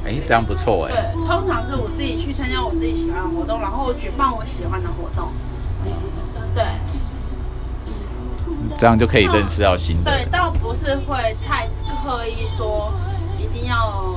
[0.05, 0.91] 哎，这样不错哎。
[0.91, 5.31] 对，通常是我自己去参加我自己喜欢的活动，然后我举办我喜欢的活动。
[6.55, 6.63] 对
[8.77, 11.67] 这样就可以认识到新的对，倒不是会太
[12.03, 12.93] 刻意说
[13.39, 14.15] 一定要，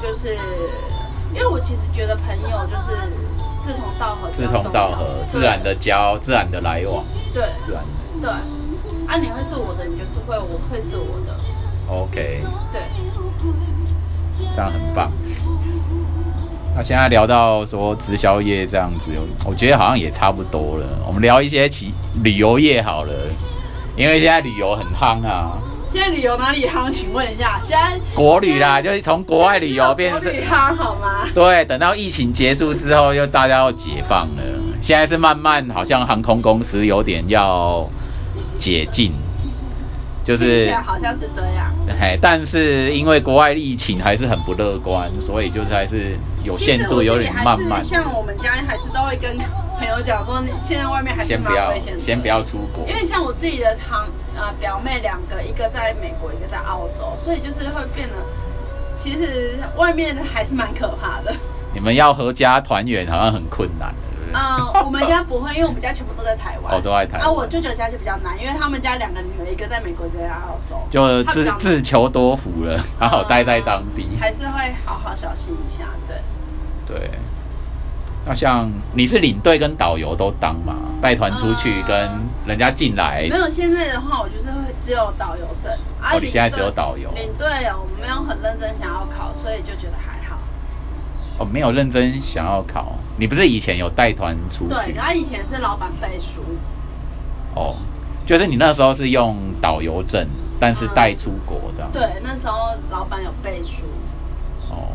[0.00, 0.34] 就是，
[1.32, 3.12] 因为我其实觉得朋友就是
[3.64, 7.88] 志同道合，志同道合，自然的交，自然的来往，对自然的。
[8.20, 8.30] 对，
[9.08, 11.32] 啊，你会是我的，你就是会，我会是我的
[11.88, 12.40] ，OK，
[12.72, 12.82] 对。
[14.54, 15.10] 这样很棒。
[16.76, 19.12] 那现在聊到说直销业这样子，
[19.44, 20.86] 我觉得好像也差不多了。
[21.06, 23.12] 我们聊一些其旅游业好了，
[23.96, 25.56] 因为现在旅游很夯啊，
[25.94, 26.90] 现在旅游哪里夯？
[26.90, 31.24] 请问一下，现在国旅啦，就是从国外旅游变成国旅夯好吗？
[31.32, 34.42] 对，等到疫情结束之后，又大家要解放了。
[34.76, 37.88] 现在是慢慢，好像航空公司有点要
[38.58, 39.12] 解禁，
[40.24, 41.72] 就是好像是这样。
[42.00, 47.84] 嘿，但是因为国外疫情还是很不乐观，所以就是还是有限度，有点慢慢。
[47.84, 49.36] 像我们家还是都会跟
[49.78, 52.00] 朋友讲说，现在外面还是先不要蛮危险，的。
[52.00, 52.96] 先不要出国因。
[52.96, 58.14] 为像我自己的堂呃表妹两个，一个在美国，一个在澳洲，所以就是会变得，
[58.98, 61.34] 其实外面还是蛮可怕的。
[61.74, 64.34] 你们要合家团圆，好像很困难，对不对？
[64.34, 66.74] 嗯，我们家不会，因为我们家全部都在台湾。
[66.74, 74.16] 哦，都在台啊，我，舅舅家就比较难，因为他们家两个女儿，一个在美国，一个在澳洲，就自自求多福了，好好待在当地。
[74.20, 75.84] 还是会好好小心一下。
[76.06, 76.16] 对，
[76.86, 77.10] 对。
[78.26, 82.10] 那像你是领队跟导游都当嘛，带团出去嗯跟
[82.46, 85.70] 人家进来没，有现在的话，我就是会只有导游证。
[86.00, 90.38] 啊哦，你现在只有导游，领队哦，我没有很认真想要考，所以就觉得还好。
[91.38, 92.94] 哦，没有认真想要考。
[93.16, 94.92] 你不是以前有带团出对，去？
[94.94, 96.40] 他以前是老板背书，
[97.54, 97.74] 哦，
[98.26, 100.26] 就是你那时候是用导游证，
[100.58, 101.90] 但是带出国这样。
[101.92, 103.82] 对，那时候老板有背书。
[104.70, 104.88] 哦，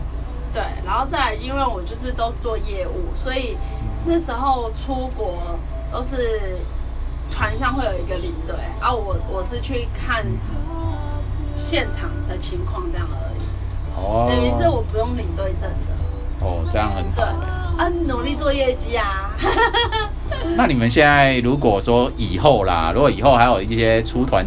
[0.54, 3.58] 对，然后再，因为我就是都做业务，所以
[4.06, 5.58] 那时候出国
[5.92, 6.58] 都是
[7.32, 10.26] 团上会有一个领队啊，我我是去看
[11.56, 13.42] 现场的情况这样而已，
[13.96, 16.46] 哦，等于是我不用领队证的。
[16.46, 17.32] 哦，这样很对好
[17.78, 17.84] 欸。
[17.84, 19.32] 啊，努力做业绩啊。
[20.56, 24.46] 那你们现在如果说以后啦，如果以后还有一些出团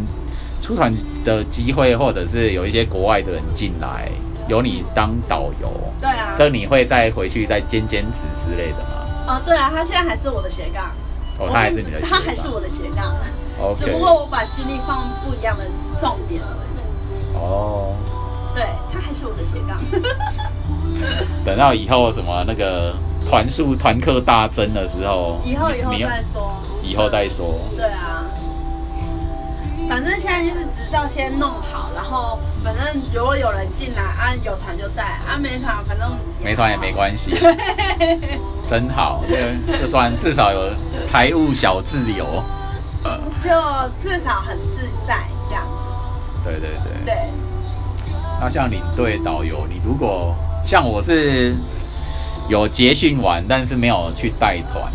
[0.60, 0.92] 出团
[1.24, 4.10] 的机会，或者是有一些国外的人进来，
[4.52, 9.06] 由你当导游，对啊，这你会再回去再兼兼职之类的吗？
[9.26, 10.90] 哦对啊，他现在还是我的斜杠。
[11.38, 13.16] 哦，他还是你的斜杠他还是我的斜杠，
[13.80, 15.64] 只不过我把心力放不一样的
[15.98, 17.34] 重点而已。
[17.34, 17.96] 哦。
[18.54, 19.80] 对，他还是我的斜杠。
[21.46, 22.94] 等到以后什么那个
[23.26, 26.62] 团数团课大增的时候，以后以后再说。
[26.82, 27.54] 以后再说。
[27.74, 28.22] 对啊，
[29.92, 32.82] 反正现在就是执照先弄好，然后反正
[33.12, 36.10] 如果有人进来，啊有团就带，啊没团反正
[36.42, 37.36] 没团也没关系，
[38.70, 40.70] 真好，这个就算至少有
[41.06, 42.42] 财务小自由。
[43.38, 43.50] 就
[44.00, 46.42] 至少很自在这样子。
[46.42, 47.04] 对对对。
[47.04, 47.14] 对，
[48.40, 50.34] 那像领队导游，你如果
[50.64, 51.54] 像我是
[52.48, 54.90] 有结训完，但是没有去带团。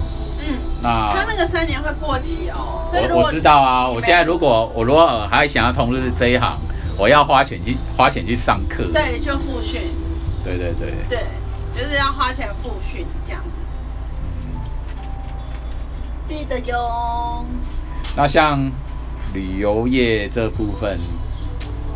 [0.88, 6.58] 嗯，那他那个三年会过期哦，所以我我知道啊，我现在如果我如果呃还想要从事这一行，
[6.98, 8.86] 我要花钱去花钱去上课。
[8.94, 9.82] 对就复训，
[10.46, 11.20] 对对对对，
[11.76, 13.50] 就是要花钱复训这样子。
[16.30, 17.46] 对的哟。
[18.16, 18.72] 那像
[19.34, 20.98] 旅游业这部分，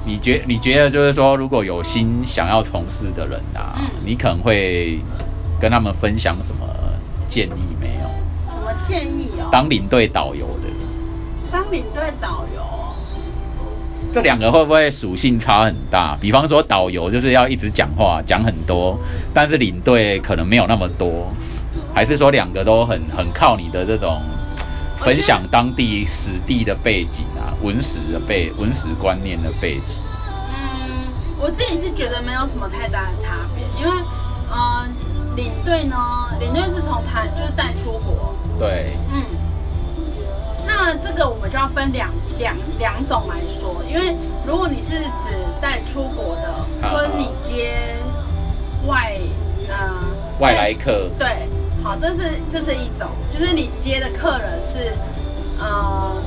[0.06, 5.00] 你觉你觉得就是说，如果有心想要从事的人啊，嗯你可能会
[5.62, 6.68] 跟他们分享什么
[7.28, 7.71] 建议
[8.92, 9.48] 建议哦？
[9.50, 10.70] 当领队导游的
[11.50, 12.94] 当领队导游哦，
[14.14, 16.18] 这两个会不会属性差很大？
[16.20, 19.00] 比方说导游就是要一直讲话，讲很多，
[19.34, 21.32] 但是领队可能没有那么多，
[21.94, 24.22] 还是说两个都很很靠你的这种
[25.00, 29.96] 分享当地史地的背景啊，文史的背文史观念的背景？
[30.52, 30.92] 嗯，
[31.40, 33.92] 我自己是觉得没有什么太大的差别，因为，
[34.50, 34.86] 呃，
[35.38, 35.96] 领队呢，
[36.42, 38.31] 领队是从台就是带出国，
[38.62, 39.24] 对，嗯，
[40.68, 46.48] 那这个我们就要分两两两种来说，因为如果你是指带出国的，
[46.86, 47.96] 啊或者你接
[48.86, 49.18] 外
[49.68, 49.76] 呃
[50.40, 51.10] 外来客。
[51.18, 51.50] 对，
[51.82, 54.94] 好，这是这是一种，就是你接的客人是，
[55.60, 56.22] 呃，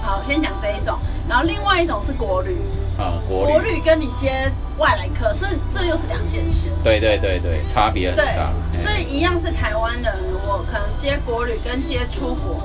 [0.00, 0.96] 好，先讲这一种，
[1.28, 2.56] 然后另外一种是国旅，
[2.96, 6.68] 啊，国国旅，跟你接外来客，这这又是两件事。
[6.82, 10.14] 对对对对，差别很大。，所以一样是台湾人，
[10.46, 12.62] 我可能接国旅跟接出国，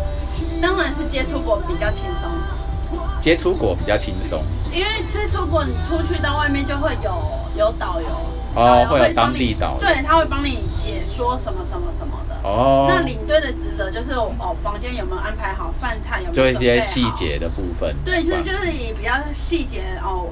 [0.62, 7.12] 当然是接出国比较轻松，接出国比较轻松，因为接出国你出去到外面就会有
[7.58, 8.08] 有导游，
[8.54, 12.29] 哦会有当地导游对，他会帮你解说什么什么什么的。
[12.44, 17.04] 哦，那领队的职责就是哦，房间有没有安排好，饭菜有没就一些细。
[17.16, 17.96] 节的部分。
[18.06, 20.30] 对，就是就是以比较细节哦，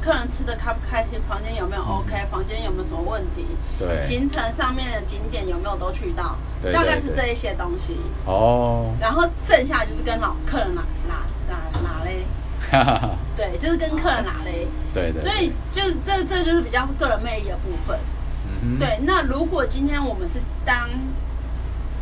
[0.00, 3.46] 客人吃的开不开心，房间有没有 OK，房间有没有什么问题，
[3.78, 7.96] 对，行程上面的景点有没有都去到，对大概是这一些东西。
[8.26, 12.24] 哦，然后剩下就是跟老客人拿拿拿拿嘞，
[13.34, 14.68] 对，就是跟客人拿嘞。
[14.92, 17.98] 对对，所以就是这这就是比较个人魅力的部分。
[18.46, 20.88] 嗯哼，对，那如果今天我们是当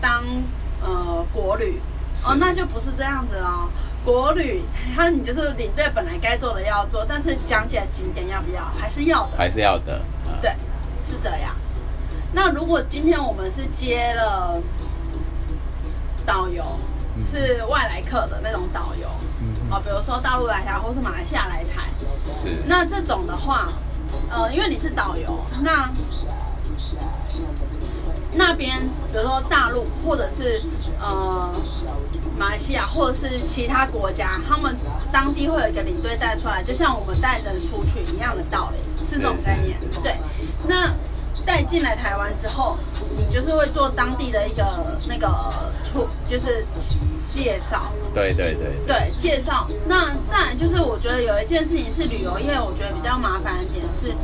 [0.03, 0.23] 当
[0.83, 1.81] 呃国旅
[2.27, 3.71] 哦，那就不是这样子喽。
[4.05, 4.63] 国旅，
[4.95, 9.39] 他你就是领队本来该做的要做，但是讲解景点要不要还是要的。
[9.39, 9.95] 还是要的。
[10.27, 10.51] 啊对，
[11.07, 11.55] 是这样。
[12.33, 14.61] 那如果今天我们是接了
[16.27, 16.65] 导游，
[17.17, 19.07] 嗯是外来客的那种导游，
[19.41, 21.89] 嗯哦，比如说大陆来台或是马来西亚来台，
[22.67, 23.69] 那这种的话，
[24.31, 25.89] 呃，因为你是导游，那
[28.35, 28.81] 那边
[29.13, 30.63] 比如说大陆或者是
[31.01, 31.51] 呃
[32.39, 34.75] 马来西亚或者是其他国家，他们
[35.13, 39.79] 当地会有一个领队带出来，就像我们带人出去一样的道理，是这种概念。
[40.03, 40.15] 对，
[40.67, 40.93] 那
[41.45, 42.77] 带进来台湾之后，
[43.17, 44.65] 你就是会做当地的一个
[45.09, 45.29] 那个
[45.93, 46.65] 出，就是
[47.27, 47.93] 介绍。
[48.15, 49.67] 对对对，对，介绍。
[49.87, 54.15] 那再来就是，我觉得有一件事情是旅游业，我觉得比较麻烦一点是，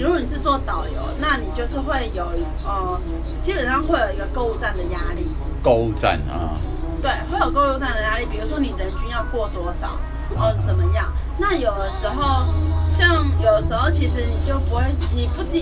[0.00, 2.24] 如果你是做导游，那你就是会有
[2.66, 3.00] 呃，
[3.42, 5.26] 基本上会有一个购物站的压力。
[5.62, 6.52] 购物站啊，
[7.00, 9.98] 对，会有购物站的压力，比如说你人均要过多少，
[10.36, 11.12] 哦，怎么样？
[11.38, 12.44] 那有的时候，
[12.90, 14.82] 像有的时候，其实你就不会，
[15.14, 15.52] 你不知，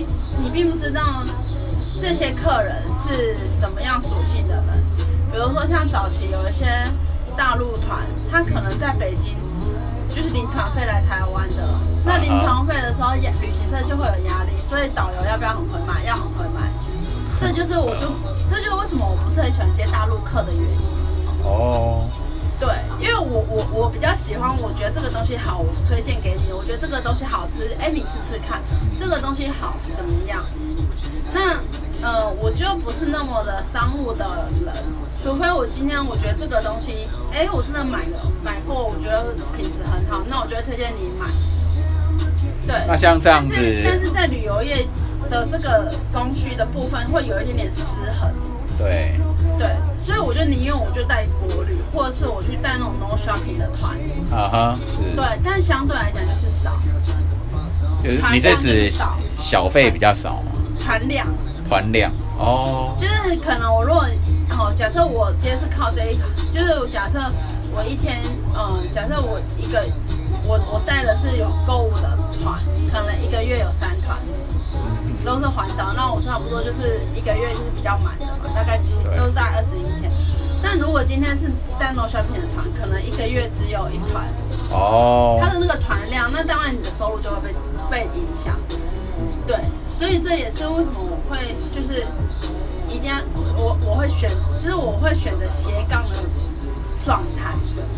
[0.41, 1.23] 你并不知道
[2.01, 4.83] 这些客人是什么样属性的人。
[5.31, 6.67] 比如说像早期有一些
[7.37, 9.35] 大陆团，他可能在北京
[10.15, 11.67] 就是领团费来台湾的，
[12.05, 16.03] 那领团费的时候，旅行社就会有压力，所以导游要不要很会卖？
[16.05, 16.71] 要很会卖。
[17.41, 18.07] 这就是我就
[18.49, 20.79] 这就是为什么我不是很喜欢接大陆客的原因。
[21.43, 22.07] 哦，
[22.63, 26.53] 对，因为我我我比较喜欢，我觉得这个东西好，我推荐给你。
[26.53, 28.61] 我觉得这个东西好吃，哎，你吃吃看，
[28.97, 30.45] 这个东西好怎么样？
[31.33, 31.59] 那
[32.01, 34.73] 呃，我就不是那么的商务的人，
[35.21, 41.27] 除非我今天我觉得这个东西，哎，我真的买了买过，我觉得品质很好，那我就会推荐你买。
[42.65, 44.87] 对，那像这样但是但，是在旅游业
[45.29, 48.31] 的这个供需的部分，会有一点点失衡。
[48.77, 49.19] 对，
[49.63, 49.71] 对，
[50.05, 53.95] 所以我就宁愿我就带国旅，或者是我去带那种 no shopping 的团，
[54.29, 56.71] 啊哈，是，对，但相对来讲就是少
[58.03, 60.51] 就是你是指少小费比较少吗？
[60.77, 61.25] 团量，
[61.69, 64.05] 团量哦，就是可能我如果
[64.49, 66.19] 哦，假设我今天是靠这一，
[66.51, 67.19] 就是假设
[67.73, 68.21] 我一天，
[68.53, 69.81] 嗯，假设我一个
[70.45, 72.61] 我我带的是有购物的团，
[72.91, 74.17] 可能一个月有三团。
[75.23, 78.77] 都是环岛，那我差不多就是一个月就是比较满的嘛，大概
[79.17, 80.11] 都是大概二十一天。
[80.61, 84.25] 但如果今天是在 no shopping 的团，可能一个月只有一团，
[84.71, 87.53] 哦它，的那个团量，那当然你的收入就会被
[87.89, 88.55] 被影响。
[89.45, 89.57] 对，
[89.99, 92.05] 所以这也是为什么我会就是
[92.87, 93.17] 一定要
[93.57, 94.29] 我我会选，
[94.63, 96.15] 就是我会选择斜杠的
[97.05, 97.53] 状态。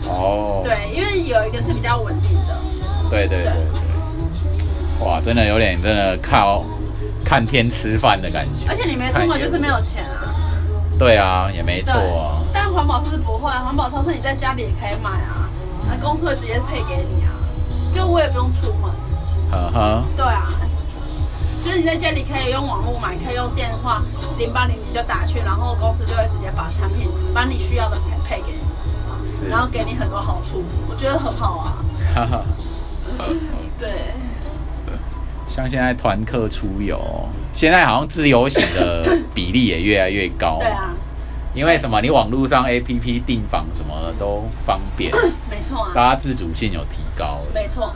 [0.09, 2.57] 哦，对，因为有一个是比较稳定的。
[3.11, 3.79] 对对对对，
[4.99, 6.63] 哇，真的有点真的靠
[7.23, 8.65] 看天吃饭的感觉。
[8.69, 10.33] 而且你没出门就是没有钱啊。
[10.97, 12.39] 对啊，也没错啊。
[12.53, 15.49] 但环保超市不会，环保超市你在家里也可以买啊，
[15.89, 17.31] 那公司会直接配给你啊，
[17.93, 18.91] 就我也不用出门。
[19.51, 20.03] 呵呵。
[20.15, 20.47] 对啊，
[21.65, 24.01] 就是你在家里可以用网络买，可以用电话
[24.37, 31.83] 零八零零就打去，然后公司就会直接把产品把你需要的配配给你，然后给你很多好处，我觉得很好啊。
[32.15, 32.41] 哈哈。
[33.77, 34.13] 对。
[35.55, 36.99] 像现在团客出游，
[37.53, 40.57] 现在好像自由行的比例也越来越高。
[40.59, 40.93] 对啊。
[41.53, 42.01] 因为什么？
[42.01, 45.09] 你网络上 A P P 订房什么的都方便。
[45.49, 45.91] 没错啊。
[45.95, 47.39] 大家自主性有提高。
[47.53, 47.95] 没错。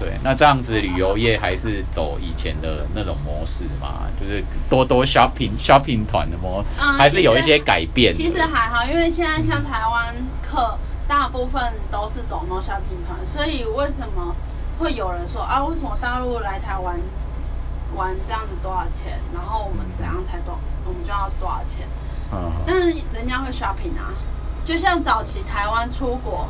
[0.00, 4.08] 对，那这样子旅游业还是走以前的那种模式嘛？
[4.20, 8.12] 就是多多 shopping shopping 团的模，还是有一些改变。
[8.12, 10.76] 其实还好，因为现在像台湾客
[11.06, 14.34] 大部分都是走 no shopping 团，所以为什么
[14.80, 15.62] 会有人说啊？
[15.64, 16.98] 为什么大陆来台湾
[17.94, 19.20] 玩这样子多少钱？
[19.34, 21.86] 然后我们怎样才多，我们就要多少钱？
[22.32, 22.50] 嗯。
[22.66, 24.08] 但是人家会 shopping 啊，
[24.64, 26.48] 就像早期台湾出国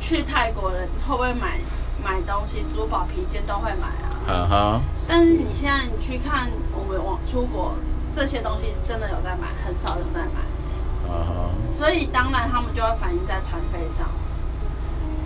[0.00, 1.60] 去泰国人会不会买？
[2.02, 4.10] 买东西，珠宝、皮件都会买啊。
[4.26, 4.80] 嗯哼。
[5.06, 7.74] 但是你现在你去看我们往出国，
[8.16, 10.40] 这些东西真的有在买，很少有在买。
[11.06, 11.76] 嗯哼。
[11.76, 14.08] 所以当然他们就会反映在团费上。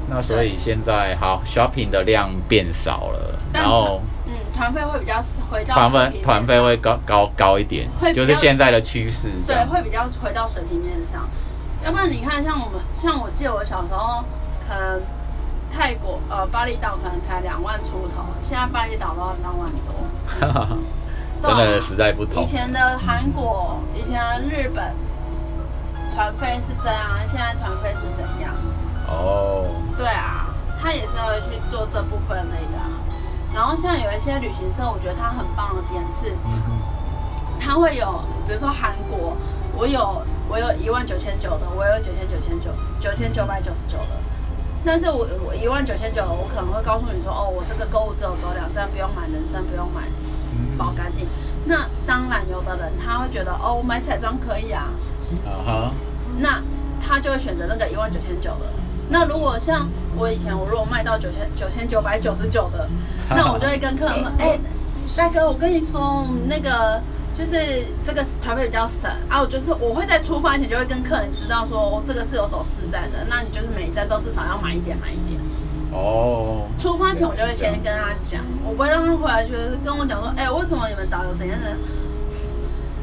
[0.09, 9.31] 那所以现在好，shopping 的量变少了，然后嗯，团费会比较回到团费团费会高高高一点，就是现在的趋势。
[9.47, 11.29] 对，会比较回到水平面上。
[11.85, 14.25] 要不然你看，像我们，像我记得我小时候
[14.69, 15.01] 可能。
[15.77, 20.79] 泰国呃，巴厘岛可能才两万出头，现在巴厘岛都要三万多，
[21.43, 22.45] 真的实在不同。
[22.45, 24.95] 以前的韩国，以前的日本
[26.15, 28.55] 团费是这样，现在团费是怎样？
[29.09, 30.47] 哦，对啊，
[30.81, 32.79] 他也是会去做这部分类的。
[32.79, 32.91] 啊
[33.55, 36.37] 然后像有一些旅行社，我觉得它很棒的点是，
[37.61, 39.37] 它会有，比如说韩国，
[39.77, 44.19] 我有我有一万九千九的，我有九千九千九，九千九百九十九的。
[44.85, 50.03] 但是我我一万九千九的，我可能会告诉你说，哦，我这个购物只有走两站，不用买人参，不用买
[50.77, 51.25] 保肝定。
[51.67, 54.89] 那当然，有的人他会觉得，哦，我买彩妆可以啊，
[55.47, 55.91] 啊哈，
[56.41, 56.61] 那
[57.01, 58.67] 他就会选择那个一万九千九的。
[59.09, 62.89] 那如果像我以前，我如果卖到九千九千九百九十九的，
[63.31, 64.59] 那我就会跟客人说，哎，
[65.17, 67.01] 大哥，我跟你说，那个。
[67.37, 75.41] 就是这个团费比较省啊，我就是我会在出发前就会跟客人知道说，这个是有走四站的，那你就是每一站都至少要买一点买一点。
[75.91, 76.69] 哦。
[76.79, 81.75] 出发前我就会先跟他讲，我不会让他回来就是跟我讲说，哎，为什么你们导游怎样的？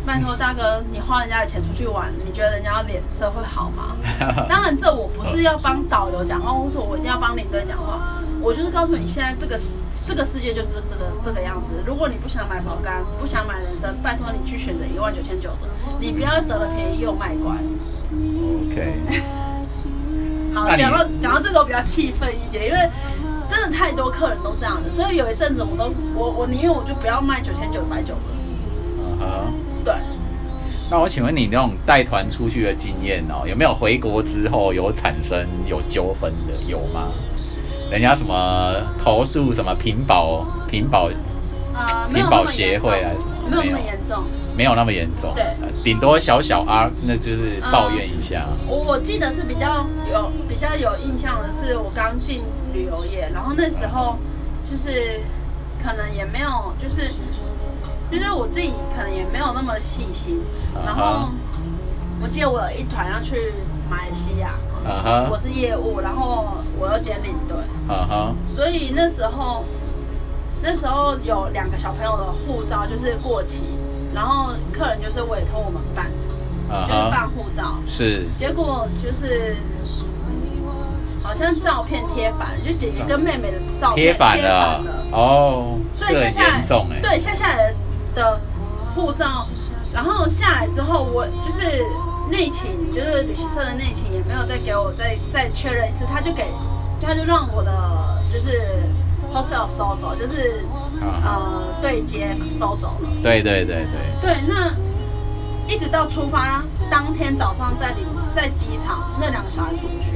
[0.05, 3.95] 拜托大哥，你花人家的钱出去玩，你觉得人家脸色会好吗？
[4.49, 8.17] 当然，这我不是要帮导游讲话，或者说我一定要帮领队讲话。
[8.43, 9.59] 我就是告诉你，现在这个
[10.07, 11.67] 这个世界就是这个这个样子。
[11.85, 17.53] 如果你不想买保肝，不想买人参，拜托你去选择一万九千九的，你不要得了便宜又卖乖。
[18.65, 18.97] OK。
[20.55, 22.89] 好，讲到讲到这个我比较气愤一点，因为
[23.47, 28.33] 真的太多客人都这样子，所以有一阵子我都我我宁愿我就不要卖九千九百九的。
[28.97, 29.70] 嗯哼。
[29.83, 29.93] 对。
[30.89, 36.53] 那我请问你那种带团出去的经验哦，有没有回国之后有产生有纠纷的？
[36.69, 37.13] 有吗？
[37.89, 41.09] 人家什么投诉什么屏保屏保，
[41.73, 43.49] 啊，屏保协会还是什么？
[43.49, 44.23] 没有那么严重，
[44.55, 45.45] 没有那么严重，对，
[45.83, 48.47] 顶多小小啊，那就是抱怨一下。
[48.67, 54.17] 我我记得是比较有比较有印象的是，我刚进旅游业，然后那时候
[54.69, 55.21] 就是
[55.83, 57.11] 可能也没有，就是
[58.11, 60.41] 就是我自己可能也没有那么细心，
[60.85, 61.29] 然后
[62.21, 63.53] 我记得我有一团要去
[63.89, 64.53] 马来西亚。
[65.29, 67.55] 我是业务，然后我又兼领队，
[68.55, 69.63] 所以那时候
[70.63, 73.61] 那时候有两个小朋友的护照就是过期，
[74.11, 76.07] 然后客人就是委托我们办，
[76.87, 79.55] 就是办护照，是，结果就是
[81.23, 86.65] 好像照片贴反，就姐姐跟妹妹的照片贴反了，哦，所以下来
[87.03, 87.75] 对下下来的
[88.95, 89.45] 护照，
[89.93, 91.83] 然后下来之后我就是。
[92.29, 96.45] 内勤就是旅行社的内勤也没有再给我再再确认一次，他就给
[97.01, 98.79] 他就让我的就是
[99.33, 100.63] hostel 收走，就是
[101.01, 103.09] 呃对接收走了。
[103.21, 103.85] 对对对
[104.21, 104.21] 对。
[104.21, 104.71] 对，那
[105.67, 107.97] 一直到出发当天早上在里
[108.33, 110.15] 在机场，那两个小孩出不去，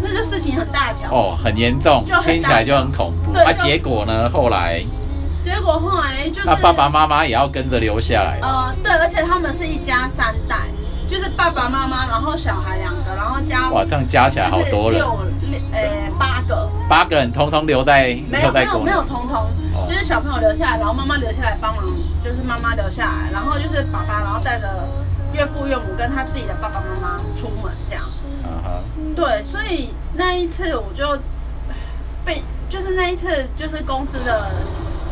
[0.00, 3.38] 那就事情很大条哦，很严重，听起来就很恐怖。
[3.38, 4.82] 啊，结果呢，后来
[5.46, 8.40] 结果后来就是那爸爸妈妈也要跟着留下来。
[8.42, 10.56] 呃，对，而且他们是一家三代，
[11.08, 19.04] 就是爸爸妈妈，然后小孩两个，然后加哇，这样加起来好多人，六六呃八个，八个人通通留在没有没有没有。
[19.04, 21.84] 通通，哦就是小朋友留下来，然后妈妈留下来帮忙，
[22.24, 24.66] 就是妈妈留下来，然后就是爸爸，然后带着
[25.32, 28.02] 岳父岳母跟他自己的爸爸妈妈出门这样。
[29.14, 31.16] 对，所以那一次我就
[32.24, 34.50] 被，就是那一次就是公司的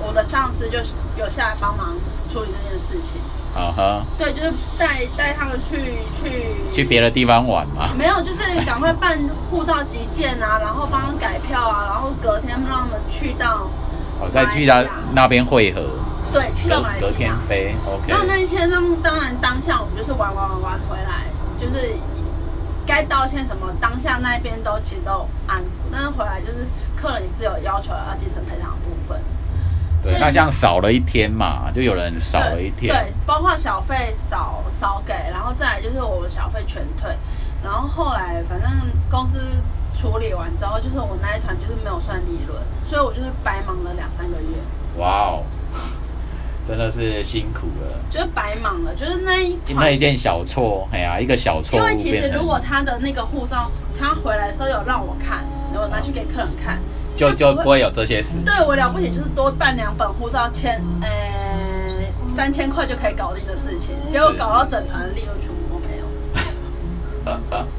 [0.07, 1.95] 我的上司就是有下来帮忙
[2.33, 3.21] 处理这件事情。
[3.55, 5.79] 啊哈，对，就是带带他们去
[6.21, 7.89] 去去别的地方玩嘛。
[7.97, 9.17] 没有，就是赶快办
[9.49, 13.71] 护照急件啊， 然后帮他们改票啊，然后隔天让他们去到
[14.19, 14.83] 好，再去到
[15.13, 15.83] 那边汇合，
[16.33, 17.49] 对去到隔隔天马来西亚。
[17.49, 17.77] 飞。
[17.87, 18.19] OK 然。
[18.19, 21.23] 后那一天当当然当下我们就是玩玩玩玩回来，
[21.61, 21.95] 就是
[22.85, 29.21] 该道歉什么，当下那边都其实都有安抚，但是回来就是客人也是有要求要精神赔偿的部分。
[30.05, 32.95] 对，那像少了一天嘛，就有人少了一天。
[32.95, 37.11] 对，包括小费少少给，然后再来就是我们小费全退，
[37.63, 38.71] 然后后来反正
[39.11, 39.41] 公司
[39.99, 45.43] 处理完之后，就是我那一团就是没有算利润，所以我就是白忙了两三个月，哇哦，
[46.69, 47.99] 真的是辛苦了。
[48.11, 56.79] 就是白忙了，就是那一那一件小错，哎呀，一个小错误因为其实如果他的那个护照，他回来的时候有让我看，然后拿去给客人看，
[57.17, 58.45] 就就不会有这些事情。
[58.45, 61.09] 对我了不起就是多办两本护照，千呃
[62.37, 66.05] 三千块就可以搞定的事情，结果搞到整团的利润全部都没有。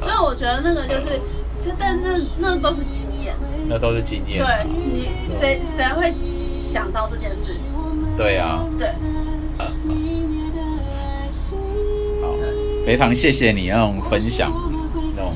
[0.00, 1.20] 所以我觉得那个就是，
[1.62, 3.34] 其实但那那都是经验，
[3.68, 4.66] 那都是经验对。
[4.66, 5.08] 你
[5.38, 6.12] 谁谁会
[6.60, 7.60] 想到这件事？
[8.16, 8.88] 对啊，对，
[9.58, 9.66] 好，
[12.86, 14.50] 非常谢谢你那种分享，
[15.14, 15.30] 那种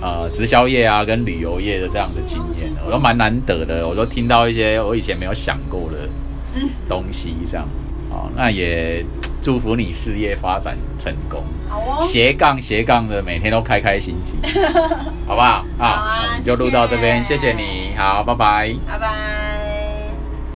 [0.00, 6.08] 呃直销业啊跟旅游业的这样的经验，我都蛮难得的，我都听到一些我以前没有想过的
[6.54, 7.66] 嗯东西，这样。
[8.08, 9.04] 哦，那也
[9.42, 14.36] 祝福你事业发展成功，好哦，斜杠斜杠的每天都开开心心，
[15.26, 15.64] 好不好？
[15.76, 18.74] 好啊那我们就录到这边，谢谢谢谢你，好，拜拜。
[18.86, 19.55] 拜拜。